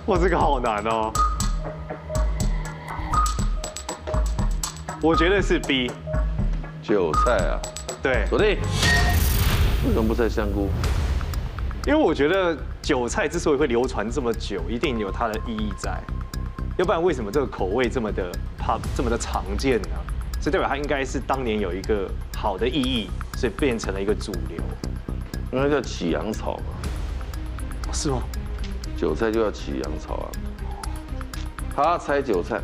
[0.06, 1.12] 哇，这个好难哦。
[5.00, 5.90] 我觉得是 B，
[6.82, 7.56] 韭菜啊。
[8.02, 8.58] 对，锁定。
[9.86, 10.68] 为什么不猜香菇？
[11.86, 16.00] 因为我觉得韭菜之所以会流传这么久，一定有它的意义在。
[16.76, 19.88] 要不然为什么这个口味这么的怕这么的常见呢？
[20.40, 24.58] 所以代表它应该是当年有一个好的意义，所以变成了一个主流。
[25.52, 27.92] 应该叫起阳草嘛？
[27.92, 28.22] 是吗？
[28.96, 30.26] 韭菜就要起阳草啊。
[31.76, 32.60] 他猜韭菜，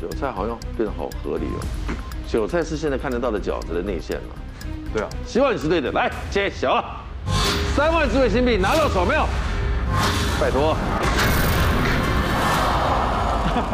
[0.00, 1.60] 韭菜好像变得好合理哦。
[2.26, 4.34] 韭菜是现在看得到的饺子的内馅嘛？
[4.92, 5.92] 对啊，希望你是对的。
[5.92, 6.84] 来揭晓了，
[7.76, 9.24] 三万智慧新币拿到手没有？
[10.40, 10.76] 拜托，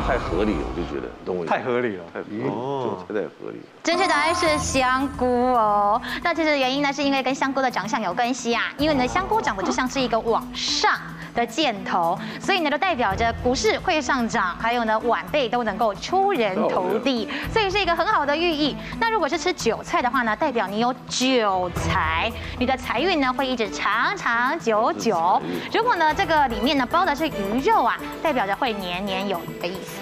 [0.07, 1.53] 太合理了，我就觉得，懂我意思？
[1.55, 3.65] 太合理了，太哦，太合理了。
[3.83, 6.01] 正确答案是香菇哦。
[6.23, 8.65] 那其实原因呢，是因为跟香菇的长相有关系啊。
[8.79, 10.93] 因为你的，香菇长得就像是一个往上
[11.37, 18.75] 的箭头，所以呢，就代表着股市会上涨，还有呢，晚辈都能够出人头地，所以是一个很好的寓意。
[18.99, 25.41] 那如果是吃韭菜的话呢，代表你有韭财，你的财运呢会一直长长久久。
[25.73, 30.01] 如果呢，这个里面呢包的是鱼肉啊，代表着会年年有余的意思。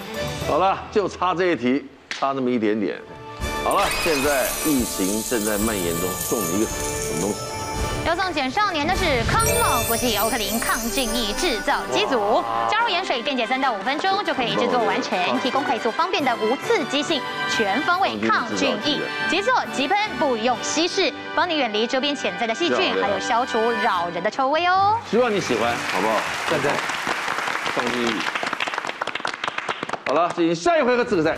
[0.49, 2.97] 好了，就差这一题，差那么一点点。
[3.63, 7.54] 好了，现在疫情正在蔓延中，送你一个什么东西？
[8.05, 24.99] 要送减少年的是康茂国际欧克林抗菌液制造机组，加入盐水电解三到五分钟就可以制作完成，提供快速方便的无刺激性全方位抗菌液，即做即喷，不用稀释，帮你远离周边潜在的细菌，还有消除扰人的臭味哦。
[25.09, 26.13] 希望你喜欢，好不好？
[26.51, 26.73] 赞赞，
[27.73, 28.13] 抗菌液。
[30.05, 31.35] 好了，进行下一回合资格赛。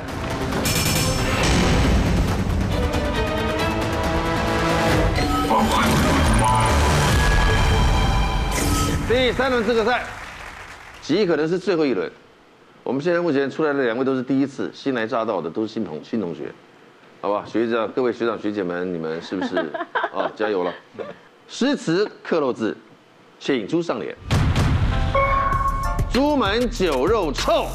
[9.07, 10.05] 第三轮资格赛，
[11.01, 12.11] 极可能是最后一轮。
[12.83, 16.51] 我们现在目前出来的两位都是第一次，新来乍到的都是新同新同学，
[17.21, 17.45] 好吧？
[17.45, 19.55] 学长，各位学长学姐们，你们是不是
[20.13, 20.29] 啊？
[20.35, 20.73] 加油了！
[21.47, 22.75] 诗词刻漏字，
[23.39, 24.13] 请出上联。
[26.11, 27.65] 朱门酒肉臭，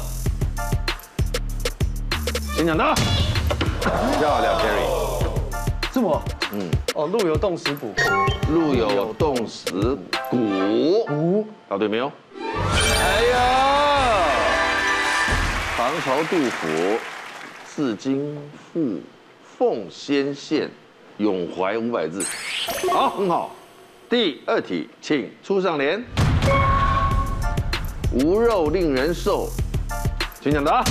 [2.55, 2.93] 请讲答。
[4.19, 5.91] 漂亮，Terry。
[5.91, 6.21] 这么？
[6.53, 6.69] 嗯。
[6.95, 7.93] 哦，陆游冻死骨。
[8.49, 9.97] 陆游冻死
[10.29, 11.03] 骨。
[11.07, 11.47] 骨。
[11.67, 12.11] 答对没有？
[12.39, 13.39] 哎呀！
[15.75, 16.67] 唐朝杜甫，
[17.65, 18.37] 字经
[18.71, 19.01] 赋，
[19.57, 20.69] 奉先县，
[21.17, 22.23] 咏怀五百字。
[22.91, 23.51] 好，很好。
[24.09, 26.03] 第二题，请出上联。
[28.13, 29.49] 无肉令人瘦，
[30.39, 30.83] 请讲答。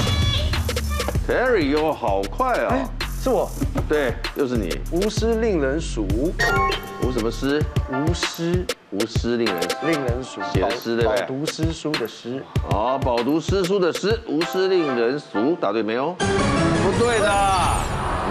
[1.28, 2.84] Terry 哟，好快啊！
[3.22, 3.48] 是我。
[3.88, 4.80] 对，又是你。
[4.90, 6.04] 无诗令人俗。
[7.04, 7.62] 无什么诗？
[7.88, 8.66] 无诗。
[8.90, 10.40] 无诗令人令人俗。
[10.52, 11.20] 写的诗对不对？
[11.20, 12.42] 饱读诗书的诗。
[12.68, 14.18] 好，饱读诗书的诗。
[14.26, 16.16] 无诗令人俗，答对没有？
[16.18, 17.32] 不对的，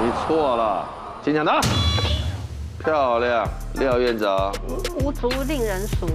[0.04, 0.86] 你错了。
[1.24, 1.62] 请讲答。
[2.84, 4.54] 漂亮，廖院长。
[5.00, 6.06] 无竹令人俗。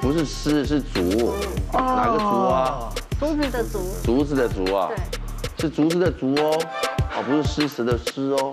[0.00, 1.34] 不是诗，是竹。
[1.74, 2.88] 哪个竹啊？
[3.20, 3.78] 竹子的竹。
[4.02, 4.88] 竹子的竹啊？
[4.88, 4.96] 对。
[5.60, 6.56] 是竹子的竹哦，
[7.18, 8.52] 哦，不是诗词的诗哦。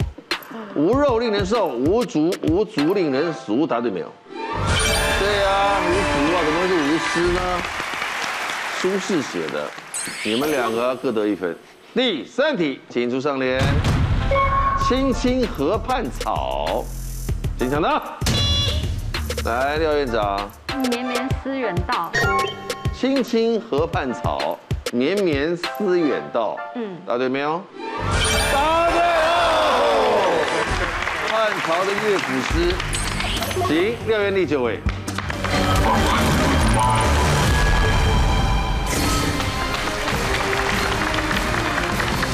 [0.76, 4.11] 无肉令人瘦，无竹无竹令人俗，答对没有？
[4.32, 7.39] 对呀、啊，无竹啊，怎么会是无诗呢？
[8.80, 9.70] 苏轼写的，
[10.24, 11.55] 你们两个各得一分。
[11.93, 13.61] 第三题，请出上联。
[14.88, 16.84] 青青河畔草，
[17.59, 18.01] 经常的。
[19.45, 20.49] 来，廖院长。
[20.89, 22.11] 绵绵思远道。
[22.93, 24.57] 青青河畔草。
[24.91, 27.61] 绵绵思远道，嗯，答对没有？
[28.53, 30.31] 答对哦！
[31.27, 32.73] 汉朝的乐府诗，
[33.67, 34.79] 行，廖元丽九位。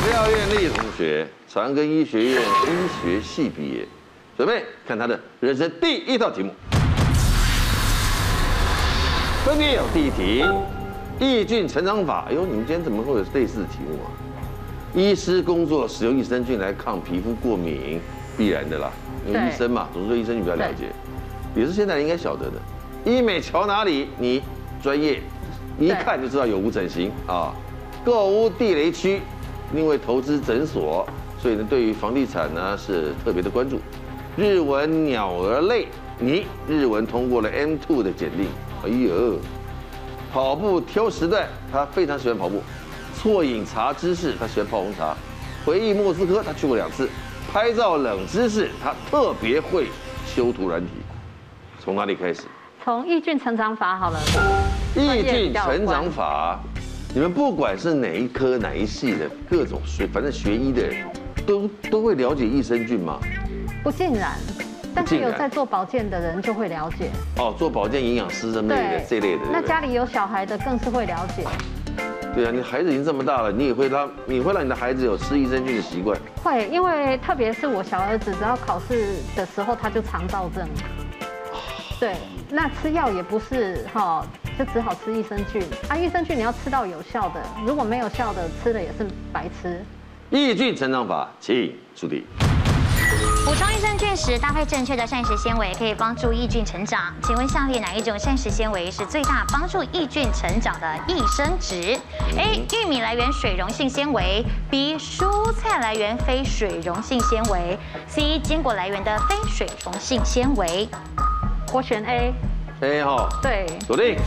[0.10, 2.46] 廖元丽同学，长庚医学院医
[3.02, 3.88] 学系毕业，
[4.38, 6.54] 准备看他的人生第一道题目，
[9.46, 10.46] 分别有第一题。
[11.22, 14.10] 抑菌成长法，哎呦，你们今天怎么会有类似的题目啊？
[14.96, 18.02] 医师工作使用益生菌来抗皮肤过敏，
[18.36, 18.92] 必然的啦，
[19.28, 20.92] 因为医生嘛，总是对益生你比较了解，
[21.56, 22.54] 也是现在应该晓得的。
[23.06, 24.08] 医美瞧哪里？
[24.18, 24.42] 你
[24.82, 25.22] 专业，
[25.80, 27.54] 一看就知道有无整形啊。
[28.04, 29.22] 购物地雷区，
[29.76, 31.08] 因为投资诊所，
[31.38, 33.80] 所以呢，对于房地产呢是特别的关注。
[34.36, 38.48] 日文鸟儿类，你日文通过了 M2 的检定，
[38.84, 39.38] 哎呦。
[40.32, 42.64] 跑步挑时段，他非常喜欢跑步。
[43.16, 45.14] 错饮茶知识，他喜欢泡红茶。
[45.66, 47.10] 回忆莫斯科，他去过两次。
[47.52, 49.88] 拍照冷知识，他特别会
[50.26, 50.90] 修图软体。
[51.80, 52.44] 从哪里开始？
[52.84, 54.20] 从抑菌成长法好了。
[54.96, 56.60] 抑菌成长法，
[57.14, 61.06] 你们不管是哪一科哪一系的各种学，反正学医的人
[61.46, 63.20] 都都会了解益生菌吗？
[63.84, 64.40] 不尽然。
[64.94, 69.42] 但是有在做保健的人就会了解哦，做保健营养师这类的这类的。
[69.52, 71.44] 那家里有小孩的更是会了解。
[72.34, 76.18] 对啊，你孩子已经这么大了，你也会让你会让你的孩子有吃益生菌的习惯。
[76.42, 80.66] 会，因为特别是我小儿子，只要考试的时候他就肠躁症。
[82.00, 82.16] 对，
[82.50, 84.26] 那吃药也不是哈，
[84.58, 85.96] 就只好吃益生菌啊。
[85.96, 89.84] 益生菌你要吃到有效的，如果没有效的，吃了也是白吃。
[90.30, 92.24] 益菌成长法，请出题。
[93.46, 97.14] 补充益生菌时，搭配正确的膳食纤维，可以帮助益菌成长。
[97.24, 102.00] 请问下列哪一种膳食纤维是最大帮助益菌成长的益生值
[102.38, 102.66] ？A.
[102.72, 104.98] 玉米来源水溶性纤维；B.
[104.98, 107.78] 蔬菜来源非水溶性纤维
[108.10, 108.40] ；C.
[108.40, 110.88] 坚果来源的非水溶性纤维。
[111.74, 112.34] 我选 A。
[112.82, 113.28] A 哈。
[113.42, 113.66] 对。
[113.86, 114.18] 锁定。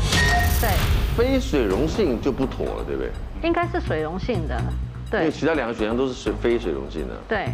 [0.60, 0.70] 对。
[1.16, 3.12] 非水溶性就不妥了，对不对？
[3.42, 4.60] 应该是水溶性的。
[5.10, 5.20] 对。
[5.20, 7.14] 因为其他两个选项都是水非水溶性的。
[7.28, 7.48] 对。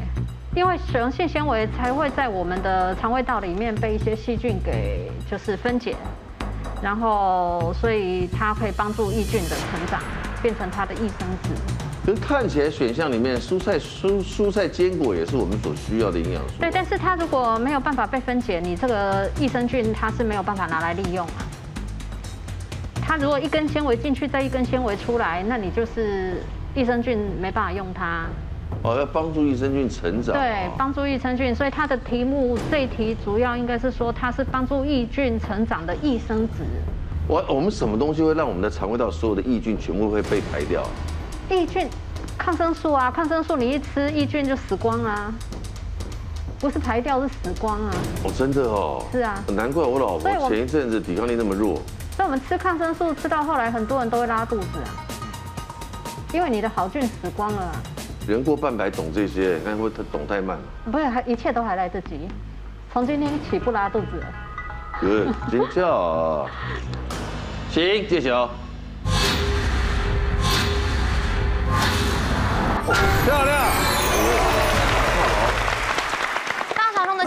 [0.57, 5.95] 因为水溶性纤维才会在我们的肠胃道里面被一些细菌给就是分解，
[6.83, 10.03] 然后所以它可以帮助益菌的成长，
[10.43, 11.51] 变成它的益生质。
[12.05, 16.55] 可是看起来选项里面蔬菜蔬蔬菜坚果也是我们所需要的营养素。
[16.59, 21.47] 对，但是它如果没有办法被分解，你这个益生菌它是没有办法拿来利用啊。
[23.01, 26.43] 它如果一根纤维进去，再一根纤维出来，那你就是
[26.75, 28.25] 益生菌没办法用它。
[28.83, 30.35] 哦，要帮助益生菌成长。
[30.35, 36.65] 对，帮助益生菌，所以它的题目这一题主要应该是说它是帮助益菌成长的益生质。
[37.29, 40.83] 我我们什么东西会让我们的肠胃道所有的益菌全部会被排掉？
[41.51, 41.87] 益菌，
[42.39, 45.33] 抗生素啊，抗生素你一吃益菌就死光啊，
[46.59, 47.91] 不是排掉是死光啊。
[48.25, 49.05] 哦，真的哦。
[49.13, 49.45] 是啊。
[49.55, 51.75] 难怪我老婆前一阵子抵抗力那么弱。
[52.17, 54.91] 所以我们吃抗生素吃到后来，很多人都会拉肚子啊，
[56.33, 57.73] 因为你的好菌死光了。
[58.27, 60.63] 人过半百懂这些，看会他懂太慢了。
[60.93, 62.29] 不是，还一切都还来得及。
[62.93, 64.27] 从今天起不拉肚子了。
[65.01, 66.49] 对，尖叫。
[67.71, 68.51] 行，揭晓。
[73.27, 74.00] 大肠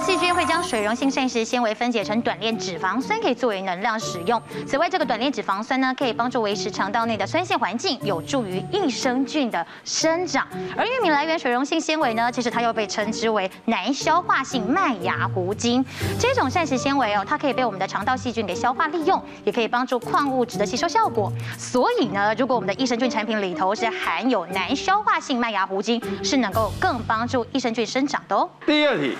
[0.03, 4.41] 细菌会将水溶性膳食纤维分解成短链脂肪酸，可以作为能量使用。
[4.67, 10.45] 此外，这个短链脂肪酸呢，可以帮助维持肠道内的酸性环境，有助于益生菌的生长。
[10.75, 15.83] 而玉米来源水溶性纤维呢，其实它又被称之为难消化性麦芽糊精。
[16.19, 21.31] 这种膳食纤维哦，它可以被我们的肠道细菌给消化利用，也可以帮助矿物质的吸收效果。
[21.57, 28.49] 所以呢，如果我们的益生菌产品里头是含有难消化性麦芽糊精，是能够更帮助益生菌生长的哦。
[28.65, 29.15] 第二题。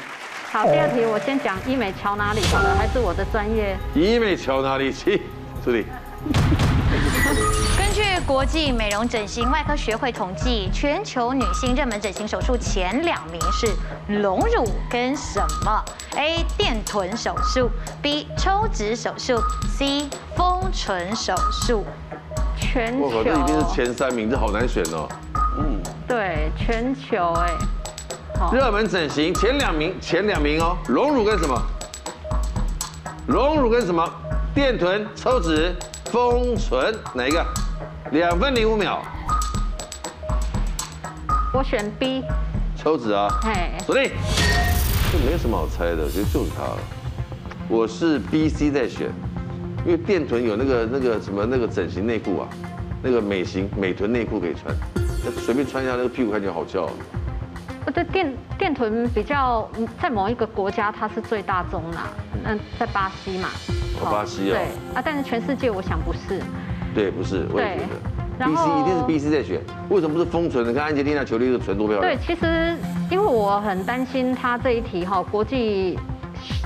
[0.54, 3.76] 好，第二题我先讲医美乔哪里好了，还是我的专业？
[3.96, 5.24] 医美乔哪里去？
[5.66, 5.84] 助理。
[7.76, 13.68] 根据国际美容整形外科学会统计，全球女性热门整形手术前两名是
[14.22, 15.84] 隆乳跟什么
[16.18, 16.46] ？A.
[16.56, 17.68] 电臀手术
[18.00, 18.28] ，B.
[18.38, 20.08] 抽脂手术，C.
[20.36, 21.84] 丰唇手术。
[22.56, 23.06] 全球。
[23.06, 25.10] 我靠，这一定是前三名，这好难选哦。
[25.58, 27.50] 嗯，对，全球哎。
[28.52, 31.62] 热门整形前两名，前两名哦，隆乳跟什么？
[33.28, 34.08] 隆乳跟什么？
[34.54, 35.76] 电臀、抽脂、
[36.06, 37.46] 丰唇，哪一个？
[38.12, 39.02] 两分零五秒。
[41.54, 42.24] 我选 B。
[42.76, 43.28] 抽脂啊。
[43.44, 43.78] 哎。
[43.86, 44.12] 锁定。
[45.12, 46.78] 这没什么好猜的，我觉得就是它了。
[47.70, 49.10] 我是 B、C 在选，
[49.86, 52.48] 因为电臀有那个那个什么那个整形内裤啊，
[53.02, 54.76] 那个美型美臀内裤可以穿，
[55.40, 56.90] 随便穿一下那个屁股看起来好翘。
[57.92, 59.68] 对电电臀比较
[60.02, 62.08] 在某一个国家它是最大宗啦，
[62.46, 63.50] 嗯，在巴西嘛。
[64.02, 64.58] 哦，巴西啊。
[64.58, 64.62] 对
[64.96, 66.42] 啊，但是全世界我想不是。
[66.96, 68.14] 对，不是，我也觉得。
[68.40, 70.68] B C 一定是 B C 在选，为什么不是封存？
[70.68, 72.02] 你看安吉丽娜裘莉的唇多漂亮。
[72.02, 72.76] 对，其实
[73.12, 75.98] 因为我很担心他这一题哈，国际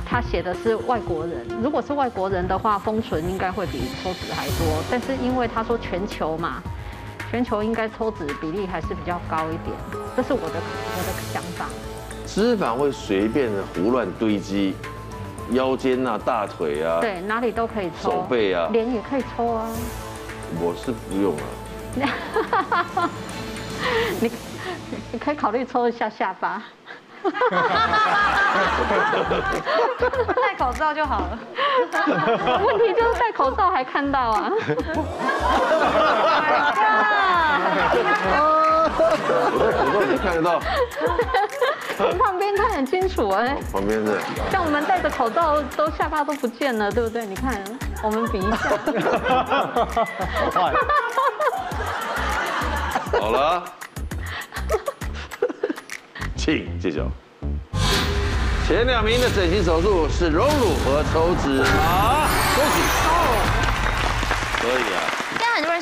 [0.05, 6.63] 他写的是外国人，如果是外国人的话，封存应该会比抽脂还多，但是因为他说全球嘛。
[7.29, 9.75] 全球应该抽脂比例还是比较高一点，
[10.15, 11.65] 这是我的我的想法。
[12.25, 14.75] 脂肪会随便的胡乱堆积，
[15.51, 18.11] 腰间啊、大腿啊，对，哪里都可以抽。
[18.11, 19.69] 手背啊，脸也可以抽啊。
[20.61, 23.09] 我是不用啊。
[24.21, 24.31] 你
[25.11, 26.63] 你可以考虑抽一下下巴。
[30.35, 31.39] 戴口罩就好了。
[32.63, 34.51] 问题就是戴口罩还看到啊。
[39.53, 40.59] 我戴口罩你看得到。
[41.97, 43.57] 从旁边看很清楚哎。
[43.71, 44.19] 旁边的。
[44.51, 47.25] 像我们戴着口罩都下巴都不见了，对不对？
[47.25, 47.63] 你看，
[48.03, 48.69] 我们比一下。
[53.19, 53.63] 好了。
[56.47, 57.05] 请揭晓。
[58.65, 62.25] 前两名的整形手术是隆乳和抽脂好？
[62.55, 62.79] 恭喜。
[64.61, 65.16] 可以啊。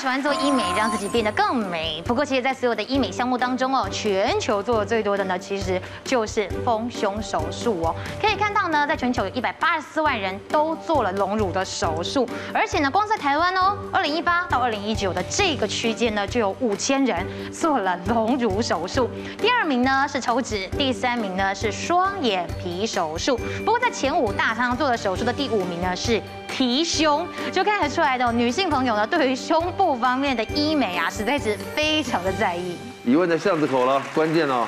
[0.06, 2.00] 喜欢做医美，让自己变得更美。
[2.06, 7.96] 不过，其实，在所有的医美项目当中哦，全球做的最多的呢，其实就是丰胸手术哦。
[8.22, 19.10] 可以看到呢，在全球有一百八十四万人都做了隆乳的手术，而且呢，光在台湾哦，二零一八到二零一九的这个区间呢，就有五千人做了隆乳手术。
[19.40, 23.40] 第二名呢是抽脂，第三名呢是双眼皮手术。
[23.66, 26.22] 不过，在前五大常常做的手术的第五名呢是
[26.56, 29.66] 提胸，就看得出来的女性朋友呢，对于胸。
[29.76, 32.78] 部方面的医美啊，实在是非常的在意。
[33.04, 34.66] 疑问在巷子口了，关键哦，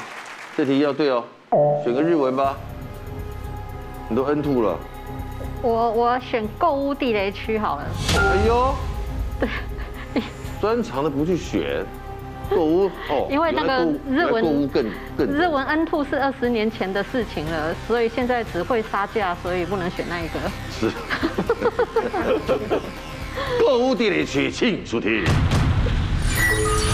[0.58, 1.24] 这题要对哦，
[1.86, 2.58] 选个日文吧。
[4.10, 4.78] 你都 N two 了。
[5.62, 7.86] 我我选购物地雷区好了。
[8.18, 8.76] 哎呦，
[9.40, 10.22] 对，
[10.60, 11.86] 专长的不去选
[12.50, 14.86] 购物哦， 因为那个日文购物更
[15.18, 20.40] 更日文 N two 是二十年前的事情了，所以现在只会杀价，所以不能选那一个。
[20.72, 20.92] 是。
[23.60, 25.24] 购物地理区，请出题。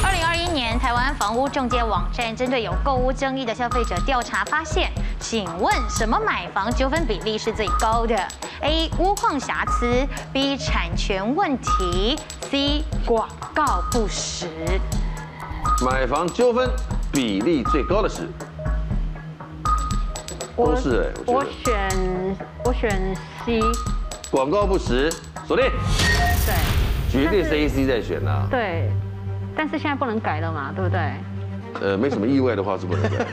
[0.03, 8.15] 二零二一年，台湾房屋中介网站针对有购物争议的消费者调查发现，请问什么买房纠纷比例是最高的
[8.61, 8.89] ？A.
[8.99, 10.57] 屋况瑕疵，B.
[10.57, 12.19] 产权问题
[12.51, 12.83] ，C.
[13.05, 14.47] 广告不实。
[15.85, 16.69] 买房纠纷
[17.11, 18.27] 比例最高的是？
[20.55, 23.59] 都是哎，我选我选 C。
[24.29, 25.11] 广告不实，
[25.45, 25.65] 锁定。
[26.45, 26.53] 对，
[27.09, 28.47] 绝对是 A C 在选呐。
[28.49, 28.89] 对，
[29.55, 30.99] 但是现在不能改了嘛，对不对？
[31.81, 33.25] 呃，没什么意外的话是不能改。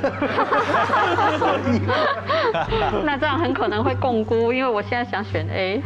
[3.05, 5.83] 那这样很可能会共估，因为我现在想选 A。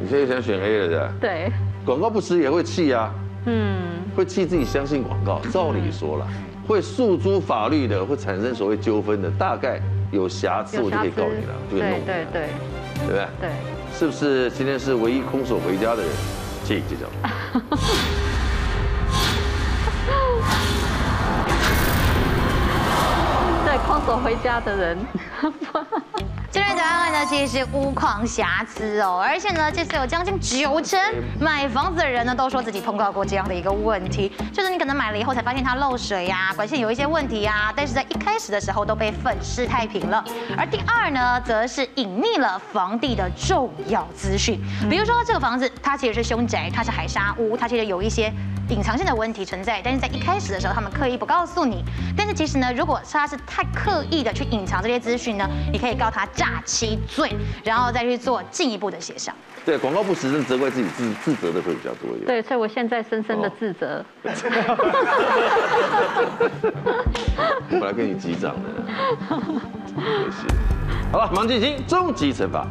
[0.00, 1.12] 你现在想选 A 了是吧？
[1.20, 1.52] 对。
[1.84, 3.12] 广告不实也会气啊。
[3.44, 4.01] 嗯。
[4.14, 6.28] 会气自己相信广告，照理说了，
[6.66, 12.04] 会诉诸法律的，会产生所谓纠纷的，大概有瑕疵我就可以告你了，就可以弄你了。
[12.06, 12.48] 对对对。
[12.94, 13.26] 对不对？
[13.40, 13.50] 对。
[13.98, 16.10] 是不是今天是唯一空手回家的人？
[16.64, 17.06] 请揭晓。
[23.64, 24.98] 对，空手回家的人。
[26.82, 30.98] 今天的答案呢，其实是屋况瑕疵哦，而且呢，这次有将近九成
[31.38, 40.24] 买房子的人呢，都说自己碰到过这样的一个问题，就是你可能买了以后才发现它漏水呀、 管线有一些问题呀、啊，但是在一开始的时候都被粉饰太平了。
[40.58, 44.60] 而第二呢，则是隐匿了房地的重要资讯，
[44.90, 48.32] 比如说这个房子它其实是凶宅，它是海沙屋，它其实有一些。
[48.68, 51.84] 隐藏性的问题存在，但是在一开始的时候，他们刻意不告诉你。
[52.16, 57.30] 但是其实呢，如果他是太刻意的去隐藏这些资讯呢，你可以告他诈欺罪，
[57.62, 59.34] 然后再去做进一步的协商。
[59.62, 62.26] 对，广告部时常责怪自己自自责的会比较多一点。
[62.26, 64.02] 对，所以我现在深深的自责。
[67.70, 68.68] 我来跟你击掌的，
[69.28, 69.36] 可
[70.30, 70.46] 惜。
[71.12, 72.66] 好了，马上进行终极惩罚。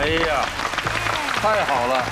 [0.00, 0.46] 哎呀！
[1.42, 2.02] 太好了，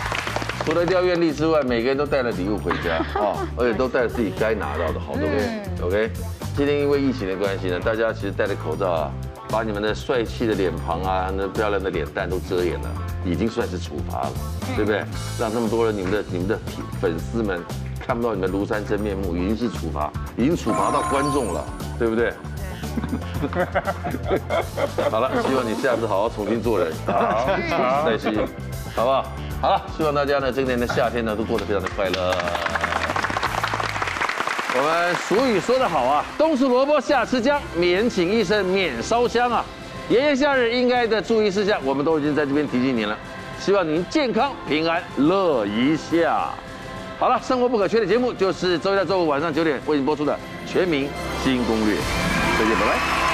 [0.65, 5.83] 除了廖愿力之外，每个人都带了礼物回家啊，而且都带了自己该拿到的好东西。
[5.83, 6.11] OK，
[6.57, 9.11] 今天因为疫情的关系呢，大家其实戴着口罩啊，
[9.49, 12.89] 把你们的帅气的脸庞啊，那漂亮的脸蛋都遮掩了，
[13.25, 14.33] 已经算是处罚了，
[14.77, 15.03] 对不对？
[15.37, 16.57] 让那么多人，你们的你们的
[17.01, 17.61] 粉丝们
[18.07, 21.65] 看不到你们庐山真面目，已经是处罚，已经处罚到观众了，
[21.99, 22.33] 对不对？
[25.11, 26.93] 好了，希望你下次好好重新做人。
[27.05, 27.49] 好，
[28.07, 28.33] 耐心。
[28.95, 29.27] 好不好？
[29.61, 32.94] 好了，希望大家呢，今年的夏天呢，都过得非常的快乐。
[34.77, 39.65] 我们俗语说得好啊，冬吃萝卜夏吃姜，免请医生免烧香啊。
[40.09, 43.17] 炎炎夏日应该的注意事项，我们都已经在这边提醒您了。
[43.61, 46.51] 希望您健康平安乐一下。
[47.21, 50.37] 好了，生活不可缺的节目就是周一到周五晚上九点为您播出的
[50.71, 51.09] 《全民
[51.45, 51.95] 新攻略》，
[52.59, 53.34] 再见，拜拜。